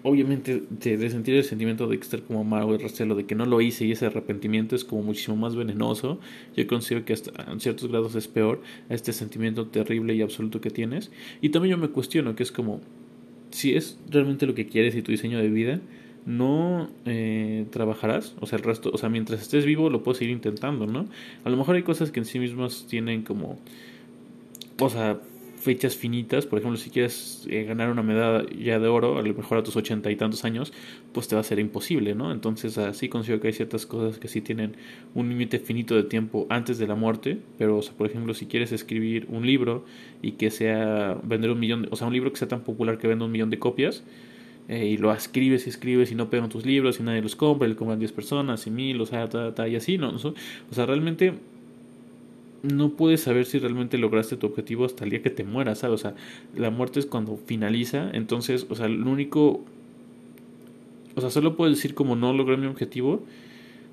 obviamente 0.04 0.62
de, 0.70 1.10
sentir 1.10 1.36
el 1.36 1.44
sentimiento 1.44 1.88
de 1.88 1.96
estar 1.96 2.22
como 2.22 2.42
amargo 2.42 2.76
y 2.76 2.78
recelo 2.78 3.16
de 3.16 3.26
que 3.26 3.36
no 3.36 3.46
lo 3.46 3.62
hice 3.62 3.86
y 3.86 3.94
ese 3.94 4.06
arrepentimiento 4.06 4.76
es 4.76 4.84
como 4.84 5.02
muchísimo 5.02 5.38
más 5.38 5.56
venenoso. 5.56 6.20
Yo 6.56 6.68
considero 6.68 7.06
que 7.06 7.14
hasta 7.14 7.52
en 7.52 7.60
ciertos 7.62 7.90
grados 7.90 8.14
es 8.16 8.28
peor 8.28 8.62
este 8.90 9.14
sentimiento 9.14 9.68
terrible 9.68 10.14
y 10.14 10.22
absoluto 10.22 10.60
que 10.62 10.70
tienes. 10.70 11.10
Y 11.42 11.50
también 11.50 11.72
yo 11.72 11.78
me 11.78 11.88
cuestiono 11.88 12.36
que 12.36 12.44
es 12.44 12.52
como, 12.52 12.82
si 13.52 13.76
es 13.76 13.98
realmente 14.10 14.46
lo 14.46 14.54
que 14.54 14.68
quieres 14.68 14.96
y 14.96 15.02
tu 15.02 15.12
diseño 15.12 15.40
de 15.40 15.50
vida, 15.50 15.80
no 16.26 16.90
eh, 17.06 17.66
trabajarás, 17.72 18.36
o 18.40 18.46
sea, 18.46 18.58
el 18.58 18.64
resto, 18.64 18.92
o 18.94 18.98
sea, 18.98 19.10
mientras 19.10 19.42
estés 19.42 19.66
vivo 19.66 19.90
lo 19.90 20.04
puedes 20.04 20.22
ir 20.22 20.30
intentando, 20.30 20.88
¿no? 20.88 21.08
A 21.44 21.50
lo 21.50 21.58
mejor 21.58 21.76
hay 21.76 21.84
cosas 21.84 22.12
que 22.12 22.20
en 22.20 22.26
sí 22.26 22.40
mismas 22.40 22.86
tienen 22.88 23.24
como, 23.24 23.60
o 24.80 24.90
sea, 24.90 25.20
fechas 25.64 25.96
finitas, 25.96 26.46
por 26.46 26.60
ejemplo, 26.60 26.78
si 26.78 26.90
quieres 26.90 27.48
eh, 27.50 27.64
ganar 27.64 27.90
una 27.90 28.04
medalla 28.04 28.80
de 28.80 28.88
oro, 28.88 29.18
a 29.18 29.22
lo 29.22 29.34
mejor 29.34 29.58
a 29.58 29.64
tus 29.64 29.76
ochenta 29.76 30.12
y 30.12 30.16
tantos 30.16 30.44
años, 30.44 30.74
pues 31.14 31.28
te 31.28 31.36
va 31.36 31.42
a 31.42 31.44
ser 31.44 31.60
imposible, 31.60 32.14
¿no? 32.16 32.32
Entonces, 32.32 32.78
así 32.78 33.10
considero 33.10 33.42
que 33.42 33.48
hay 33.48 33.54
ciertas 33.54 33.86
cosas 33.86 34.20
que 34.20 34.28
sí 34.28 34.42
tienen 34.42 34.76
un 35.16 35.30
límite 35.30 35.60
finito 35.60 35.96
de 35.96 36.04
tiempo 36.04 36.46
antes 36.50 36.78
de 36.78 36.88
la 36.88 36.96
muerte, 36.96 37.40
pero, 37.58 37.78
o 37.78 37.82
sea, 37.82 37.94
por 37.96 38.08
ejemplo, 38.08 38.34
si 38.34 38.46
quieres 38.46 38.72
escribir 38.72 39.26
un 39.30 39.46
libro 39.46 39.86
y 40.22 40.34
que 40.34 40.52
sea 40.52 41.18
vender 41.24 41.50
un 41.52 41.60
millón, 41.60 41.88
o 41.92 41.96
sea, 41.96 42.08
un 42.08 42.14
libro 42.14 42.32
que 42.32 42.38
sea 42.38 42.48
tan 42.48 42.62
popular 42.62 42.98
que 42.98 43.08
venda 43.08 43.26
un 43.26 43.32
millón 43.32 43.50
de 43.50 43.60
copias, 43.60 44.04
eh, 44.68 44.86
y 44.86 44.98
lo 44.98 45.14
escribes 45.14 45.66
y 45.68 45.70
escribes 45.70 46.12
y 46.12 46.16
no 46.16 46.30
pegan 46.30 46.50
tus 46.50 46.66
libros 46.66 47.00
y 47.00 47.04
nadie 47.04 47.22
los 47.22 47.36
compra, 47.36 47.68
y 47.68 47.72
le 47.72 47.76
compran 47.76 48.00
10 48.00 48.12
personas 48.12 48.68
y 48.68 48.72
mil, 48.72 49.00
o 49.02 49.06
sea, 49.06 49.28
ta, 49.30 49.68
y 49.68 49.76
así, 49.76 49.98
¿no? 49.98 50.10
O 50.12 50.74
sea, 50.74 50.86
realmente 50.86 51.34
no 52.64 52.92
puedes 52.92 53.22
saber 53.22 53.46
si 53.46 53.60
realmente 53.60 53.98
lograste 53.98 54.38
tu 54.38 54.48
objetivo 54.48 54.86
hasta 54.86 55.04
el 55.04 55.10
día 55.12 55.22
que 55.22 55.30
te 55.30 55.44
mueras, 55.44 55.80
¿sabes? 55.80 55.96
O 55.96 55.98
sea, 56.02 56.16
la 56.56 56.70
muerte 56.70 57.00
es 57.00 57.06
cuando 57.06 57.38
finaliza, 57.38 58.10
entonces, 58.14 58.66
o 58.70 58.76
sea, 58.76 58.88
lo 58.88 59.12
único, 59.12 59.62
o 61.16 61.22
sea, 61.22 61.30
solo 61.30 61.58
puedes 61.58 61.76
decir 61.76 61.94
como 61.94 62.16
no 62.16 62.34
logré 62.34 62.58
mi 62.58 62.68
objetivo 62.68 63.22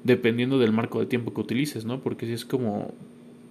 dependiendo 0.04 0.58
del 0.58 0.72
marco 0.72 1.00
de 1.00 1.06
tiempo 1.06 1.34
que 1.34 1.40
utilices, 1.40 1.84
¿no? 1.84 2.00
Porque 2.00 2.26
si 2.26 2.32
es 2.32 2.44
como, 2.44 2.94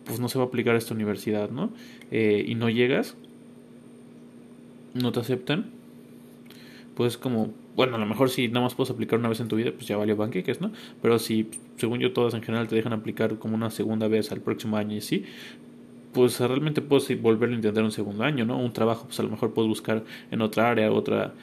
pues 0.05 0.21
no 0.21 0.29
se 0.29 0.39
va 0.39 0.45
a 0.45 0.47
aplicar 0.47 0.75
a 0.75 0.77
esta 0.77 0.93
universidad, 0.93 1.49
¿no? 1.49 1.69
Eh, 2.11 2.45
y 2.47 2.55
no 2.55 2.69
llegas, 2.69 3.15
no 4.93 5.11
te 5.11 5.19
aceptan, 5.19 5.69
pues 6.95 7.17
como, 7.17 7.53
bueno, 7.79 7.95
a 7.95 7.99
lo 7.99 8.05
mejor 8.05 8.29
si 8.29 8.49
nada 8.49 8.59
más 8.59 8.75
puedes 8.75 8.91
aplicar 8.91 9.19
una 9.19 9.29
vez 9.29 9.39
en 9.39 9.47
tu 9.47 9.55
vida, 9.55 9.71
pues 9.71 9.87
ya 9.87 9.95
valió 9.95 10.17
banqueques, 10.17 10.59
¿no? 10.59 10.69
Pero 11.01 11.17
si, 11.17 11.47
según 11.77 12.01
yo, 12.01 12.11
todas 12.11 12.33
en 12.33 12.41
general 12.41 12.67
te 12.67 12.75
dejan 12.75 12.91
aplicar 12.91 13.39
como 13.39 13.55
una 13.55 13.69
segunda 13.69 14.09
vez 14.09 14.33
al 14.33 14.41
próximo 14.41 14.75
año 14.75 14.97
y 14.97 14.99
sí, 14.99 15.23
pues 16.11 16.41
realmente 16.41 16.81
puedes 16.81 17.21
volverlo 17.21 17.55
a 17.55 17.59
intentar 17.59 17.81
un 17.85 17.93
segundo 17.93 18.25
año, 18.25 18.43
¿no? 18.43 18.59
Un 18.59 18.73
trabajo, 18.73 19.05
pues 19.05 19.17
a 19.21 19.23
lo 19.23 19.29
mejor 19.29 19.53
puedes 19.53 19.69
buscar 19.69 20.03
en 20.29 20.41
otra 20.41 20.69
área, 20.69 20.91
otra, 20.91 21.33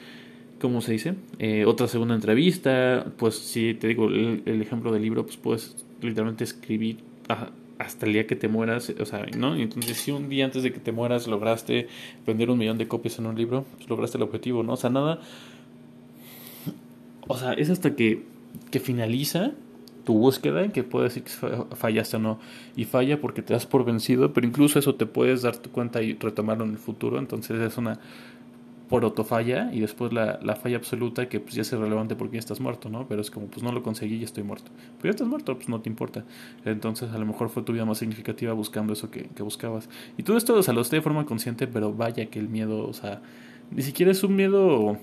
¿cómo 0.61 0.81
se 0.81 0.91
dice? 0.91 1.15
Eh, 1.39 1.65
otra 1.65 1.87
segunda 1.87 2.13
entrevista, 2.13 3.07
pues 3.17 3.33
si 3.33 3.73
te 3.73 3.87
digo 3.87 4.07
el, 4.07 4.61
ejemplo 4.61 4.91
del 4.91 5.01
libro, 5.01 5.25
pues 5.25 5.37
puedes 5.37 5.87
literalmente 6.03 6.43
escribir 6.43 6.97
hasta 7.79 8.05
el 8.05 8.13
día 8.13 8.27
que 8.27 8.35
te 8.35 8.47
mueras, 8.47 8.93
o 8.99 9.05
sea, 9.07 9.25
¿no? 9.35 9.55
Entonces, 9.55 9.97
si 9.97 10.11
un 10.11 10.29
día 10.29 10.45
antes 10.45 10.61
de 10.61 10.71
que 10.71 10.79
te 10.79 10.91
mueras 10.91 11.25
lograste 11.25 11.87
vender 12.27 12.51
un 12.51 12.59
millón 12.59 12.77
de 12.77 12.87
copias 12.87 13.17
en 13.17 13.25
un 13.25 13.35
libro, 13.35 13.65
pues 13.77 13.89
lograste 13.89 14.19
el 14.19 14.21
objetivo, 14.21 14.61
¿no? 14.61 14.73
O 14.73 14.77
sea, 14.77 14.91
nada. 14.91 15.19
O 17.27 17.37
sea, 17.37 17.53
es 17.53 17.69
hasta 17.69 17.95
que, 17.95 18.23
que 18.71 18.79
finaliza 18.79 19.51
tu 20.03 20.17
búsqueda 20.17 20.63
en 20.63 20.71
que 20.71 20.83
puedes 20.83 21.13
decir 21.13 21.23
que 21.23 21.75
fallaste 21.75 22.15
o 22.17 22.19
no. 22.19 22.39
Y 22.75 22.85
falla 22.85 23.19
porque 23.19 23.41
te 23.41 23.53
das 23.53 23.65
por 23.65 23.83
vencido, 23.83 24.33
pero 24.33 24.47
incluso 24.47 24.79
eso 24.79 24.95
te 24.95 25.05
puedes 25.05 25.41
darte 25.41 25.69
cuenta 25.69 26.01
y 26.01 26.13
retomarlo 26.13 26.63
en 26.63 26.71
el 26.71 26.77
futuro. 26.77 27.19
Entonces, 27.19 27.59
es 27.59 27.77
una 27.77 27.99
falla 29.25 29.69
y 29.73 29.81
después 29.81 30.13
la, 30.13 30.39
la, 30.41 30.55
falla 30.55 30.77
absoluta 30.77 31.27
que 31.27 31.39
pues 31.39 31.55
ya 31.55 31.61
es 31.61 31.71
irrelevante 31.73 32.15
porque 32.15 32.35
ya 32.35 32.39
estás 32.39 32.59
muerto, 32.59 32.89
¿no? 32.89 33.07
Pero 33.07 33.21
es 33.21 33.29
como, 33.29 33.47
pues 33.47 33.63
no 33.63 33.71
lo 33.71 33.83
conseguí 33.83 34.15
y 34.15 34.23
estoy 34.23 34.43
muerto. 34.43 34.71
Pero 34.97 35.11
ya 35.11 35.15
estás 35.15 35.27
muerto, 35.27 35.55
pues 35.55 35.67
no 35.69 35.81
te 35.81 35.89
importa. 35.89 36.23
Entonces 36.63 37.11
a 37.11 37.17
lo 37.17 37.25
mejor 37.25 37.49
fue 37.49 37.63
tu 37.63 37.73
vida 37.73 37.85
más 37.85 37.97
significativa 37.97 38.53
buscando 38.53 38.93
eso 38.93 39.11
que, 39.11 39.27
que 39.27 39.43
buscabas. 39.43 39.89
Y 40.17 40.23
todo 40.23 40.37
esto, 40.37 40.57
o 40.57 40.73
lo 40.73 40.83
de 40.83 41.01
forma 41.01 41.25
consciente, 41.25 41.67
pero 41.67 41.93
vaya 41.93 42.27
que 42.27 42.39
el 42.39 42.47
miedo, 42.47 42.87
o 42.87 42.93
sea, 42.93 43.21
ni 43.71 43.81
siquiera 43.81 44.11
es 44.11 44.23
un 44.23 44.35
miedo 44.35 44.97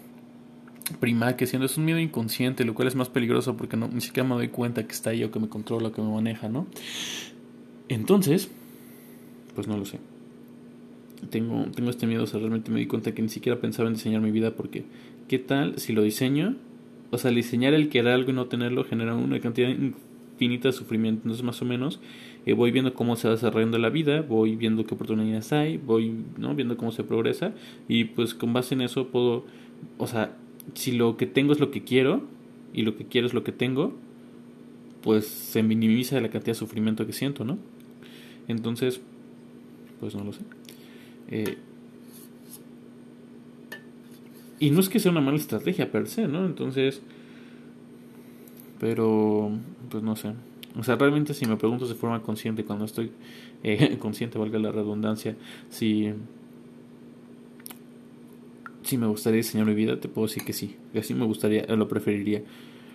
primal 1.01 1.37
que 1.37 1.47
siendo 1.47 1.67
es 1.67 1.77
un 1.77 1.85
miedo 1.85 1.99
inconsciente, 1.99 2.65
lo 2.65 2.75
cual 2.75 2.89
es 2.89 2.95
más 2.95 3.09
peligroso 3.09 3.57
porque 3.57 3.77
no, 3.77 3.89
ni 3.89 4.01
siquiera 4.01 4.29
me 4.29 4.35
doy 4.35 4.49
cuenta 4.49 4.87
que 4.87 4.93
está 4.93 5.11
ahí 5.11 5.25
o 5.25 5.31
que 5.31 5.39
me 5.39 5.49
controla 5.49 5.89
o 5.89 5.93
que 5.93 6.03
me 6.03 6.11
maneja, 6.11 6.49
¿no? 6.49 6.67
Entonces, 7.89 8.51
pues 9.55 9.67
no 9.67 9.77
lo 9.77 9.85
sé 9.85 9.99
tengo, 11.27 11.65
tengo 11.75 11.91
este 11.91 12.07
miedo, 12.07 12.25
o 12.25 12.27
sea, 12.27 12.41
realmente 12.41 12.71
me 12.71 12.81
di 12.81 12.87
cuenta 12.87 13.15
que 13.15 13.23
ni 13.23 13.29
siquiera 13.29 13.61
pensaba 13.61 13.89
en 13.89 13.95
diseñar 13.95 14.21
mi 14.21 14.31
vida 14.31 14.55
porque, 14.55 14.85
¿qué 15.29 15.39
tal 15.39 15.79
si 15.79 15.93
lo 15.93 16.03
diseño? 16.03 16.57
O 17.11 17.19
sea, 17.19 17.31
diseñar 17.31 17.75
el 17.75 17.89
querer 17.89 18.13
algo 18.13 18.31
y 18.31 18.35
no 18.35 18.47
tenerlo 18.47 18.85
genera 18.85 19.15
una 19.15 19.41
cantidad 19.41 19.69
infinita 19.69 20.69
de 20.69 20.73
sufrimiento. 20.73 21.23
Entonces, 21.25 21.45
más 21.45 21.61
o 21.63 21.65
menos, 21.65 22.01
eh, 22.47 22.55
voy 22.55 22.71
viendo 22.71 22.95
cómo 22.95 23.17
se 23.17 23.29
va 23.29 23.35
desarrollando 23.35 23.79
la 23.79 23.91
vida, 23.91 24.23
voy 24.23 24.57
viendo 24.57 24.85
qué 24.85 24.95
oportunidades 24.95 25.53
hay, 25.53 25.77
voy 25.77 26.15
¿no? 26.37 26.55
viendo 26.55 26.77
cómo 26.77 26.93
se 26.93 27.05
progresa 27.05 27.53
y 27.89 28.05
pues 28.05 28.35
con 28.35 28.53
base 28.53 28.75
en 28.75 28.83
eso 28.83 29.09
puedo, 29.09 29.45
o 29.99 30.07
sea, 30.07 30.37
si 30.73 30.93
lo 30.93 31.17
que 31.17 31.27
tengo 31.27 31.53
es 31.53 31.61
lo 31.61 31.71
que 31.71 31.85
quiero 31.85 32.23
y 32.73 32.83
lo 32.83 32.97
que 32.97 33.05
quiero 33.05 33.27
es 33.27 33.35
lo 33.35 33.45
que 33.45 33.53
tengo, 33.53 33.95
pues 35.03 35.27
se 35.27 35.63
minimiza 35.63 36.21
la 36.21 36.31
cantidad 36.31 36.53
de 36.53 36.59
sufrimiento 36.59 37.07
que 37.07 37.13
siento, 37.13 37.45
¿no? 37.45 37.59
Entonces, 38.49 39.01
pues 40.01 40.15
no 40.15 40.25
lo 40.25 40.33
sé. 40.33 40.41
Eh, 41.29 41.59
y 44.59 44.71
no 44.71 44.81
es 44.81 44.89
que 44.89 44.99
sea 44.99 45.11
una 45.11 45.21
mala 45.21 45.37
estrategia 45.37 45.91
per 45.91 46.07
se, 46.07 46.27
¿no? 46.27 46.47
Entonces, 46.47 47.03
pero, 48.81 49.51
pues 49.91 50.03
no 50.03 50.17
sé. 50.17 50.33
O 50.77 50.83
sea, 50.83 50.97
realmente 50.97 51.35
si 51.35 51.47
me 51.47 51.57
preguntas 51.57 51.89
de 51.89 51.95
forma 51.95 52.23
consciente, 52.23 52.65
cuando 52.65 52.85
estoy 52.85 53.13
eh, 53.63 53.97
consciente, 54.01 54.39
valga 54.39 54.59
la 54.59 54.73
redundancia, 54.73 55.37
si, 55.69 56.13
me 58.97 59.07
gustaría 59.07 59.39
diseñar 59.39 59.67
mi 59.67 59.75
vida, 59.75 60.01
te 60.01 60.09
puedo 60.09 60.27
decir 60.27 60.45
que 60.45 60.53
sí, 60.53 60.77
que 60.93 61.01
así 61.01 61.15
me 61.15 61.25
gustaría, 61.25 61.67
lo 61.67 61.89
preferiría. 61.89 62.43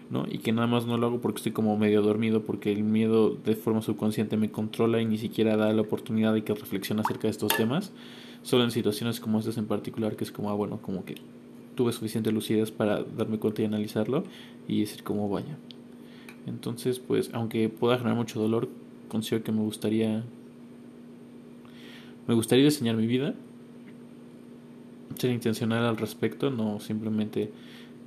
¿no? 0.09 0.25
Y 0.27 0.39
que 0.39 0.51
nada 0.51 0.65
más 0.65 0.87
no 0.87 0.97
lo 0.97 1.07
hago 1.07 1.21
porque 1.21 1.37
estoy 1.37 1.51
como 1.51 1.77
medio 1.77 2.01
dormido, 2.01 2.41
porque 2.43 2.71
el 2.71 2.83
miedo 2.83 3.37
de 3.45 3.55
forma 3.55 3.81
subconsciente 3.81 4.37
me 4.37 4.49
controla 4.49 4.99
y 5.01 5.05
ni 5.05 5.19
siquiera 5.19 5.55
da 5.55 5.71
la 5.71 5.81
oportunidad 5.81 6.33
de 6.33 6.43
que 6.43 6.53
reflexione 6.55 7.01
acerca 7.01 7.23
de 7.23 7.31
estos 7.31 7.55
temas, 7.55 7.91
solo 8.41 8.63
en 8.63 8.71
situaciones 8.71 9.19
como 9.19 9.39
estas 9.39 9.57
en 9.57 9.65
particular, 9.67 10.15
que 10.15 10.23
es 10.23 10.31
como, 10.31 10.49
ah, 10.49 10.55
bueno, 10.55 10.79
como 10.81 11.05
que 11.05 11.15
tuve 11.75 11.93
suficiente 11.93 12.31
lucidez 12.31 12.71
para 12.71 13.03
darme 13.03 13.37
cuenta 13.37 13.61
y 13.61 13.65
analizarlo 13.65 14.23
y 14.67 14.79
decir 14.79 15.03
cómo 15.03 15.29
vaya. 15.29 15.57
Entonces, 16.47 16.99
pues, 16.99 17.29
aunque 17.33 17.69
pueda 17.69 17.97
generar 17.97 18.17
mucho 18.17 18.39
dolor, 18.39 18.67
considero 19.09 19.43
que 19.43 19.51
me 19.51 19.61
gustaría 19.61 20.23
me 22.29 22.35
gustaría 22.35 22.63
diseñar 22.63 22.95
mi 22.95 23.07
vida, 23.07 23.33
ser 25.17 25.31
intencional 25.31 25.85
al 25.85 25.97
respecto, 25.97 26.49
no 26.49 26.79
simplemente 26.79 27.51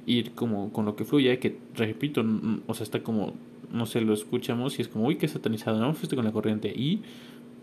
ir 0.06 0.32
como 0.32 0.72
con 0.72 0.84
lo 0.84 0.96
que 0.96 1.04
fluye, 1.04 1.38
que 1.38 1.58
repito, 1.74 2.24
o 2.66 2.74
sea, 2.74 2.84
está 2.84 3.02
como, 3.02 3.34
no 3.72 3.86
sé, 3.86 4.00
lo 4.00 4.14
escuchamos 4.14 4.78
y 4.78 4.82
es 4.82 4.88
como, 4.88 5.06
uy, 5.06 5.16
qué 5.16 5.28
satanizado, 5.28 5.80
no 5.80 5.94
fuiste 5.94 6.16
con 6.16 6.24
la 6.24 6.32
corriente 6.32 6.68
y 6.68 7.00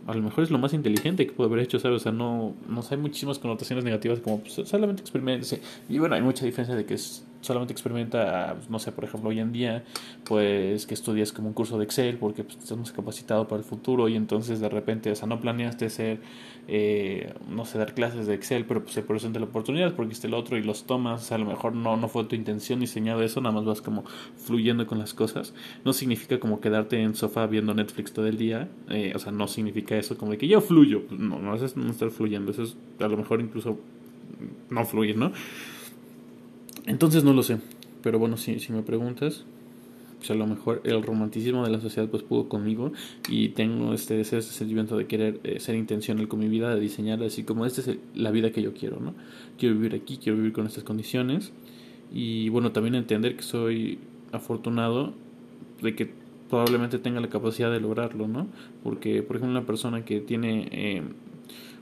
a 0.08 0.14
lo 0.14 0.24
mejor 0.24 0.44
es 0.44 0.50
lo 0.50 0.58
más 0.58 0.74
inteligente 0.74 1.28
que 1.28 1.34
puede 1.34 1.50
haber 1.50 1.64
hecho, 1.64 1.80
¿sabes? 1.80 1.98
O 1.98 2.04
sea, 2.04 2.12
no, 2.12 2.56
no 2.68 2.84
hay 2.90 2.98
muchísimas 2.98 3.38
connotaciones 3.38 3.86
negativas 3.86 4.20
como 4.20 4.40
pues, 4.40 4.54
solamente 4.68 5.02
experimente. 5.02 5.62
Y 5.88 6.00
bueno, 6.00 6.16
hay 6.16 6.22
mucha 6.22 6.46
diferencia 6.46 6.76
de 6.76 6.86
que 6.86 6.96
es 6.96 7.24
solamente 7.42 7.74
experimenta, 7.74 8.58
no 8.70 8.80
sé, 8.80 8.92
por 8.92 9.04
ejemplo, 9.04 9.30
hoy 9.30 9.40
en 9.40 9.52
día, 9.52 9.84
pues 10.26 10.86
que 10.86 10.94
estudias 10.94 11.32
como 11.32 11.48
un 11.48 11.54
curso 11.54 11.78
de 11.78 11.86
Excel 11.86 12.18
porque 12.18 12.44
pues, 12.44 12.58
estás 12.58 12.92
capacitado 12.92 13.48
para 13.48 13.60
el 13.60 13.66
futuro 13.66 14.10
y 14.10 14.16
entonces 14.16 14.60
de 14.60 14.70
repente, 14.70 15.12
o 15.12 15.16
sea, 15.16 15.28
no 15.28 15.40
planeaste 15.40 15.90
ser, 15.90 16.20
eh, 16.68 17.34
no 17.50 17.66
sé, 17.66 17.78
dar 17.78 17.94
clases 17.94 18.28
de 18.28 18.34
Excel, 18.34 18.66
pero 18.66 18.84
pues 18.84 18.94
se 18.94 19.02
presenta 19.02 19.40
la 19.40 19.46
oportunidad 19.46 19.96
porque 19.96 20.14
este 20.14 20.28
el 20.28 20.34
otro 20.34 20.58
y 20.58 20.64
los 20.64 20.84
tomas, 20.84 21.32
a 21.32 21.38
lo 21.38 21.46
mejor 21.46 21.74
no, 21.74 21.96
no 21.98 22.08
fue 22.10 22.26
tu 22.26 22.36
intención 22.36 22.80
diseñado 22.80 23.24
eso, 23.24 23.42
nada 23.42 23.56
más 23.56 23.66
vas 23.66 23.82
como 23.82 24.04
fluyendo 24.36 24.86
con 24.86 25.00
las 25.00 25.14
cosas. 25.14 25.54
No 25.86 25.94
significa 25.94 26.40
como 26.40 26.60
quedarte 26.60 27.02
en 27.02 27.16
sofá 27.16 27.48
viendo 27.48 27.74
Netflix 27.74 28.12
todo 28.12 28.28
el 28.28 28.38
día, 28.38 28.68
eh, 28.90 29.14
o 29.16 29.20
sea, 29.20 29.32
no 29.32 29.48
significa 29.48 29.98
eso 29.98 30.18
como 30.18 30.32
de 30.32 30.38
que 30.38 30.48
yo 30.48 30.62
fluyo, 30.62 31.04
no, 31.10 31.40
no, 31.40 31.56
eso 31.56 31.66
es 31.66 31.78
no 31.78 31.90
estar 31.90 32.10
fluyendo, 32.10 32.52
eso 32.52 32.64
es 32.64 32.76
a 33.00 33.08
lo 33.08 33.18
mejor 33.18 33.40
incluso 33.40 33.80
no 34.70 34.86
fluir, 34.86 35.18
¿no? 35.18 35.32
Entonces 36.90 37.24
no 37.24 37.34
lo 37.34 37.44
sé. 37.44 37.60
Pero 38.02 38.18
bueno, 38.18 38.36
si, 38.36 38.60
si 38.60 38.74
me 38.74 38.82
preguntas, 38.82 39.46
pues 40.18 40.32
a 40.32 40.34
lo 40.34 40.48
mejor 40.48 40.82
el 40.84 41.04
romanticismo 41.04 41.64
de 41.64 41.70
la 41.70 41.80
sociedad 41.80 42.10
pues 42.10 42.24
pudo 42.24 42.50
conmigo 42.50 42.92
y 43.30 43.50
tengo 43.50 43.94
este 43.94 44.16
deseo, 44.16 44.40
este 44.40 44.54
sentimiento 44.54 44.98
de 44.98 45.06
querer 45.06 45.40
eh, 45.44 45.60
ser 45.60 45.76
intencional 45.76 46.28
con 46.28 46.40
mi 46.40 46.48
vida, 46.48 46.74
de 46.74 46.82
diseñar 46.82 47.22
así 47.24 47.44
como 47.44 47.66
esta 47.66 47.82
es 47.82 47.98
la 48.16 48.32
vida 48.32 48.52
que 48.52 48.62
yo 48.64 48.74
quiero, 48.74 49.00
¿no? 49.00 49.14
Quiero 49.58 49.76
vivir 49.76 49.94
aquí, 49.94 50.18
quiero 50.18 50.38
vivir 50.38 50.52
con 50.52 50.66
estas 50.66 50.84
condiciones 50.84 51.52
y 52.12 52.50
bueno, 52.50 52.72
también 52.72 52.96
entender 52.96 53.36
que 53.36 53.44
soy 53.44 54.00
afortunado 54.32 55.14
de 55.82 55.96
que 55.96 56.12
probablemente 56.50 56.98
tenga 56.98 57.22
la 57.22 57.30
capacidad 57.30 57.72
de 57.72 57.80
lograrlo, 57.80 58.28
¿no? 58.28 58.48
Porque, 58.84 59.22
por 59.22 59.36
ejemplo, 59.36 59.58
una 59.60 59.68
persona 59.68 60.04
que 60.06 60.22
tiene 60.22 60.68
eh, 60.72 61.04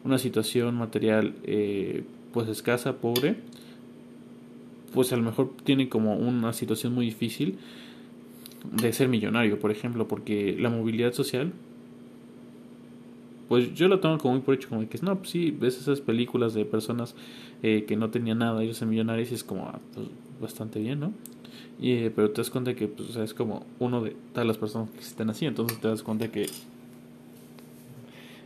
una 0.04 0.18
situación 0.18 0.76
material 0.76 1.36
eh, 1.46 2.04
pues 2.34 2.50
escasa, 2.50 2.98
pobre, 2.98 3.38
pues 4.98 5.14
a 5.14 5.16
lo 5.16 5.22
mejor 5.22 5.54
tiene 5.64 5.90
como 5.90 6.16
una 6.16 6.54
situación 6.54 6.96
muy 6.96 7.06
difícil 7.06 7.60
de 8.72 8.92
ser 8.92 9.08
millonario, 9.08 9.60
por 9.60 9.70
ejemplo, 9.70 10.08
porque 10.08 10.58
la 10.60 10.72
movilidad 10.72 11.14
social, 11.14 11.54
pues 13.48 13.76
yo 13.76 13.90
lo 13.90 14.00
tomo 14.00 14.18
como 14.18 14.34
muy 14.34 14.42
por 14.42 14.56
hecho, 14.56 14.70
como 14.70 14.90
que 14.90 14.98
no, 15.04 15.16
pues 15.16 15.30
sí, 15.30 15.52
ves 15.52 15.80
esas 15.80 16.02
películas 16.02 16.56
de 16.56 16.66
personas 16.66 17.14
eh, 17.62 17.86
que 17.88 17.96
no 17.96 18.10
tenían 18.10 18.40
nada, 18.40 18.64
ellos 18.64 18.78
son 18.78 18.90
millonarios 18.90 19.30
y 19.30 19.36
es 19.36 19.44
como 19.44 19.68
ah, 19.68 19.80
pues, 19.94 20.08
bastante 20.42 20.80
bien, 20.80 21.00
¿no? 21.00 21.14
Y, 21.80 21.92
eh, 21.92 22.12
pero 22.16 22.32
te 22.32 22.42
das 22.42 22.50
cuenta 22.50 22.74
que 22.74 22.88
pues, 22.88 23.16
es 23.18 23.36
como 23.36 23.68
uno 23.78 24.02
de 24.02 24.16
todas 24.34 24.48
las 24.48 24.58
personas 24.58 24.90
que 24.90 24.98
existen 24.98 25.30
así, 25.30 25.46
entonces 25.46 25.80
te 25.80 25.90
das 25.90 26.02
cuenta 26.02 26.32
que 26.32 26.48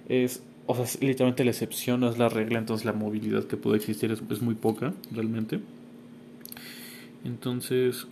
es, 0.10 0.44
o 0.68 0.76
sea, 0.76 1.00
literalmente 1.00 1.46
la 1.46 1.52
excepción 1.52 2.02
no 2.02 2.10
es 2.10 2.18
la 2.18 2.28
regla, 2.28 2.60
entonces 2.60 2.84
la 2.84 2.92
movilidad 2.92 3.46
que 3.46 3.56
puede 3.56 3.78
existir 3.78 4.12
es, 4.12 4.22
es 4.30 4.42
muy 4.42 4.56
poca, 4.56 4.94
realmente. 5.14 5.62
Entonces, 7.24 8.08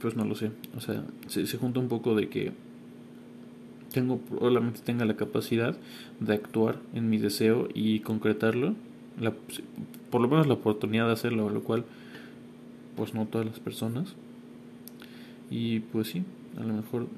pues 0.00 0.16
no 0.16 0.24
lo 0.24 0.34
sé. 0.34 0.50
O 0.76 0.80
sea, 0.80 1.04
se, 1.28 1.46
junta 1.56 1.80
un 1.80 1.88
poco 1.88 2.14
de 2.14 2.28
que 2.28 2.52
tengo 3.92 4.18
probablemente 4.18 4.80
tenga 4.80 5.04
la 5.04 5.16
capacidad 5.16 5.76
de 6.20 6.34
actuar 6.34 6.80
en 6.94 7.08
mi 7.08 7.18
deseo 7.18 7.68
y 7.74 8.00
concretarlo, 8.00 8.74
la, 9.20 9.32
por 10.10 10.20
lo 10.20 10.28
menos 10.28 10.46
la 10.46 10.54
oportunidad 10.54 11.06
de 11.06 11.12
hacerlo, 11.12 11.50
lo 11.50 11.62
cual 11.62 11.84
pues 12.96 13.14
no 13.14 13.26
todas 13.26 13.46
las 13.46 13.60
personas. 13.60 14.14
Y 15.50 15.80
pues 15.80 16.08
sí, 16.08 16.24
a 16.58 16.64
lo 16.64 16.74
mejor 16.74 17.08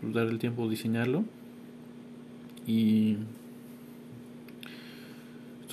pues, 0.00 0.14
dar 0.14 0.26
el 0.26 0.38
tiempo 0.38 0.68
diseñarlo 0.68 1.24
Y 2.66 3.16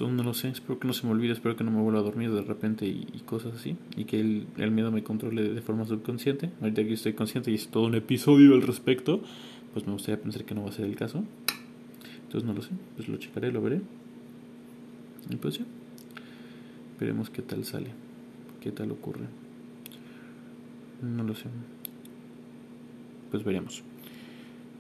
no 0.08 0.24
lo 0.24 0.34
sé, 0.34 0.50
espero 0.50 0.80
que 0.80 0.88
no 0.88 0.94
se 0.94 1.06
me 1.06 1.12
olvide, 1.12 1.34
espero 1.34 1.56
que 1.56 1.64
no 1.64 1.72
me 1.72 1.82
vuelva 1.82 2.00
a 2.00 2.04
dormir 2.04 2.32
de 2.32 2.42
repente 2.42 2.86
y, 2.86 3.06
cosas 3.26 3.56
así, 3.56 3.76
y 3.96 4.06
que 4.06 4.20
el, 4.20 4.48
el, 4.58 4.72
miedo 4.72 4.92
me 4.92 5.04
controle 5.04 5.54
de 5.54 5.62
forma 5.62 5.86
subconsciente. 5.86 6.52
Ahorita 6.62 6.84
que 6.84 6.94
estoy 6.94 7.14
consciente 7.14 7.52
y 7.52 7.56
es 7.56 7.68
todo 7.68 7.86
un 7.86 7.96
episodio 7.96 8.54
al 8.54 8.62
respecto, 8.62 9.22
pues 9.74 9.86
me 9.86 9.94
gustaría 9.94 10.22
pensar 10.22 10.46
que 10.46 10.56
no 10.56 10.64
va 10.64 10.70
a 10.70 10.74
ser 10.74 10.86
el 10.86 10.96
caso. 10.96 11.24
Entonces 12.24 12.48
no 12.48 12.54
lo 12.54 12.62
sé, 12.62 12.72
pues 12.96 13.10
lo 13.10 13.18
checaré, 13.18 13.52
lo 13.52 13.62
veré. 13.62 13.82
Y 15.30 15.36
pues 15.36 15.58
ya, 15.58 15.66
veremos 17.00 17.30
qué 17.30 17.42
tal 17.42 17.66
sale, 17.66 17.90
qué 18.62 18.72
tal 18.72 18.92
ocurre. 18.92 19.26
No 21.02 21.24
lo 21.24 21.36
sé. 21.36 21.46
Pues 23.32 23.44
veremos. 23.44 23.84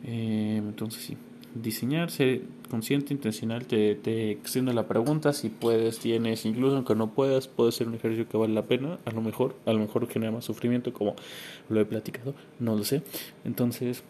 Eh, 0.03 0.57
entonces 0.57 1.03
sí, 1.03 1.17
diseñar, 1.55 2.11
ser 2.11 2.41
consciente, 2.69 3.13
intencional, 3.13 3.65
te, 3.65 3.95
te 3.95 4.31
extiende 4.31 4.73
la 4.73 4.87
pregunta, 4.87 5.33
si 5.33 5.49
puedes, 5.49 5.99
tienes, 5.99 6.45
incluso 6.45 6.75
aunque 6.75 6.95
no 6.95 7.13
puedas, 7.13 7.47
puede 7.47 7.71
ser 7.71 7.87
un 7.87 7.95
ejercicio 7.95 8.27
que 8.27 8.37
vale 8.37 8.53
la 8.53 8.63
pena, 8.63 8.99
a 9.05 9.11
lo 9.11 9.21
mejor, 9.21 9.55
a 9.65 9.73
lo 9.73 9.79
mejor 9.79 10.07
genera 10.07 10.31
más 10.31 10.45
sufrimiento 10.45 10.93
como 10.93 11.15
lo 11.69 11.79
he 11.81 11.85
platicado, 11.85 12.33
no 12.59 12.75
lo 12.75 12.83
sé. 12.83 13.01
Entonces, 13.45 14.03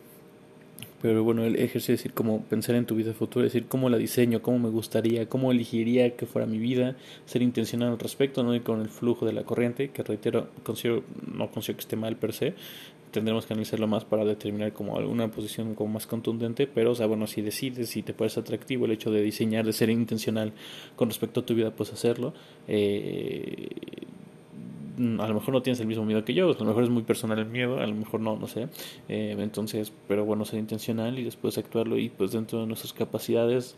pero 1.01 1.23
bueno, 1.23 1.43
el 1.45 1.55
ejercicio 1.55 1.93
es 1.93 1.99
decir, 1.99 2.13
como 2.13 2.41
pensar 2.43 2.75
en 2.75 2.85
tu 2.85 2.95
vida 2.95 3.13
futura, 3.13 3.45
decir 3.45 3.65
cómo 3.67 3.89
la 3.89 3.97
diseño, 3.97 4.41
cómo 4.41 4.59
me 4.59 4.69
gustaría, 4.69 5.27
cómo 5.27 5.51
elegiría 5.51 6.15
que 6.15 6.25
fuera 6.25 6.45
mi 6.45 6.57
vida, 6.57 6.95
ser 7.25 7.41
intencional 7.41 7.89
al 7.89 7.99
respecto, 7.99 8.43
no 8.43 8.53
ir 8.53 8.63
con 8.63 8.81
el 8.81 8.89
flujo 8.89 9.25
de 9.25 9.33
la 9.33 9.43
corriente, 9.43 9.89
que 9.89 10.03
reitero, 10.03 10.49
considero, 10.63 11.03
no 11.25 11.49
considero 11.51 11.77
que 11.77 11.81
esté 11.81 11.95
mal 11.95 12.17
per 12.17 12.33
se, 12.33 12.53
tendremos 13.11 13.45
que 13.45 13.53
analizarlo 13.53 13.87
más 13.87 14.05
para 14.05 14.25
determinar 14.25 14.73
como 14.73 14.97
alguna 14.97 15.29
posición 15.31 15.75
como 15.75 15.93
más 15.93 16.07
contundente, 16.07 16.67
pero 16.67 16.91
o 16.91 16.95
sea, 16.95 17.07
bueno, 17.07 17.27
si 17.27 17.41
decides, 17.41 17.89
si 17.89 18.03
te 18.03 18.13
parece 18.13 18.39
atractivo 18.39 18.85
el 18.85 18.91
hecho 18.91 19.11
de 19.11 19.21
diseñar, 19.21 19.65
de 19.65 19.73
ser 19.73 19.89
intencional 19.89 20.53
con 20.95 21.09
respecto 21.09 21.39
a 21.39 21.45
tu 21.45 21.55
vida, 21.55 21.71
pues 21.71 21.91
hacerlo. 21.91 22.33
Eh, 22.67 23.69
a 24.99 25.27
lo 25.27 25.33
mejor 25.33 25.53
no 25.53 25.61
tienes 25.61 25.79
el 25.79 25.87
mismo 25.87 26.03
miedo 26.05 26.25
que 26.25 26.33
yo, 26.33 26.51
a 26.51 26.53
lo 26.53 26.65
mejor 26.65 26.83
es 26.83 26.89
muy 26.89 27.03
personal 27.03 27.39
el 27.39 27.45
miedo, 27.45 27.79
a 27.79 27.87
lo 27.87 27.95
mejor 27.95 28.19
no, 28.19 28.35
no 28.35 28.47
sé. 28.47 28.67
Eh, 29.07 29.35
entonces, 29.39 29.93
pero 30.07 30.25
bueno, 30.25 30.43
ser 30.45 30.59
intencional 30.59 31.17
y 31.17 31.23
después 31.23 31.57
actuarlo 31.57 31.97
y 31.97 32.09
pues 32.09 32.31
dentro 32.31 32.59
de 32.59 32.67
nuestras 32.67 32.91
capacidades, 32.91 33.75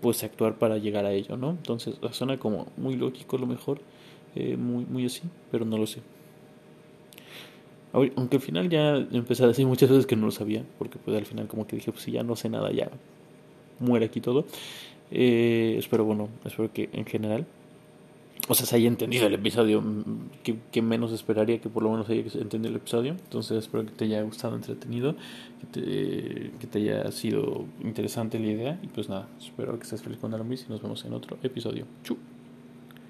pues 0.00 0.24
actuar 0.24 0.58
para 0.58 0.78
llegar 0.78 1.04
a 1.06 1.12
ello, 1.12 1.36
¿no? 1.36 1.50
Entonces, 1.50 1.96
suena 2.10 2.38
como 2.38 2.66
muy 2.76 2.96
lógico 2.96 3.36
a 3.36 3.40
lo 3.40 3.46
mejor, 3.46 3.80
eh, 4.34 4.56
muy, 4.56 4.84
muy 4.84 5.06
así, 5.06 5.22
pero 5.50 5.64
no 5.64 5.78
lo 5.78 5.86
sé. 5.86 6.00
Aunque 7.92 8.36
al 8.36 8.42
final 8.42 8.68
ya 8.68 8.96
empecé 8.96 9.44
a 9.44 9.46
decir 9.46 9.66
muchas 9.66 9.88
veces 9.88 10.06
que 10.06 10.14
no 10.14 10.26
lo 10.26 10.32
sabía, 10.32 10.64
porque 10.78 10.98
pues 10.98 11.16
al 11.16 11.24
final 11.24 11.48
como 11.48 11.66
que 11.66 11.76
dije, 11.76 11.90
pues 11.90 12.04
si 12.04 12.12
ya 12.12 12.22
no 12.22 12.36
sé 12.36 12.48
nada, 12.48 12.70
ya 12.70 12.90
muere 13.80 14.06
aquí 14.06 14.20
todo. 14.20 14.44
Eh, 15.10 15.76
espero, 15.78 16.04
bueno, 16.04 16.28
espero 16.44 16.72
que 16.72 16.90
en 16.92 17.06
general 17.06 17.46
o 18.46 18.54
sea, 18.54 18.66
se 18.66 18.76
haya 18.76 18.88
entendido 18.88 19.26
el 19.26 19.34
episodio, 19.34 19.82
mm, 19.82 20.30
que, 20.70 20.82
menos 20.82 21.12
esperaría 21.12 21.60
que 21.60 21.68
por 21.68 21.82
lo 21.82 21.90
menos 21.90 22.08
haya 22.08 22.20
entendido 22.20 22.68
el 22.68 22.76
episodio. 22.76 23.12
Entonces 23.12 23.58
espero 23.58 23.84
que 23.84 23.92
te 23.92 24.04
haya 24.04 24.22
gustado, 24.22 24.54
entretenido, 24.54 25.16
que 25.60 25.66
te, 25.80 26.50
que 26.58 26.66
te 26.66 26.78
haya 26.78 27.10
sido 27.10 27.66
interesante 27.82 28.38
la 28.38 28.46
idea. 28.46 28.80
Y 28.82 28.86
pues 28.86 29.08
nada, 29.08 29.28
espero 29.40 29.76
que 29.76 29.84
estés 29.84 30.02
feliz 30.02 30.18
con 30.18 30.32
Aramis 30.32 30.66
y 30.68 30.70
nos 30.70 30.80
vemos 30.80 31.04
en 31.04 31.12
otro 31.14 31.36
episodio. 31.42 31.84
Chu. 32.04 32.16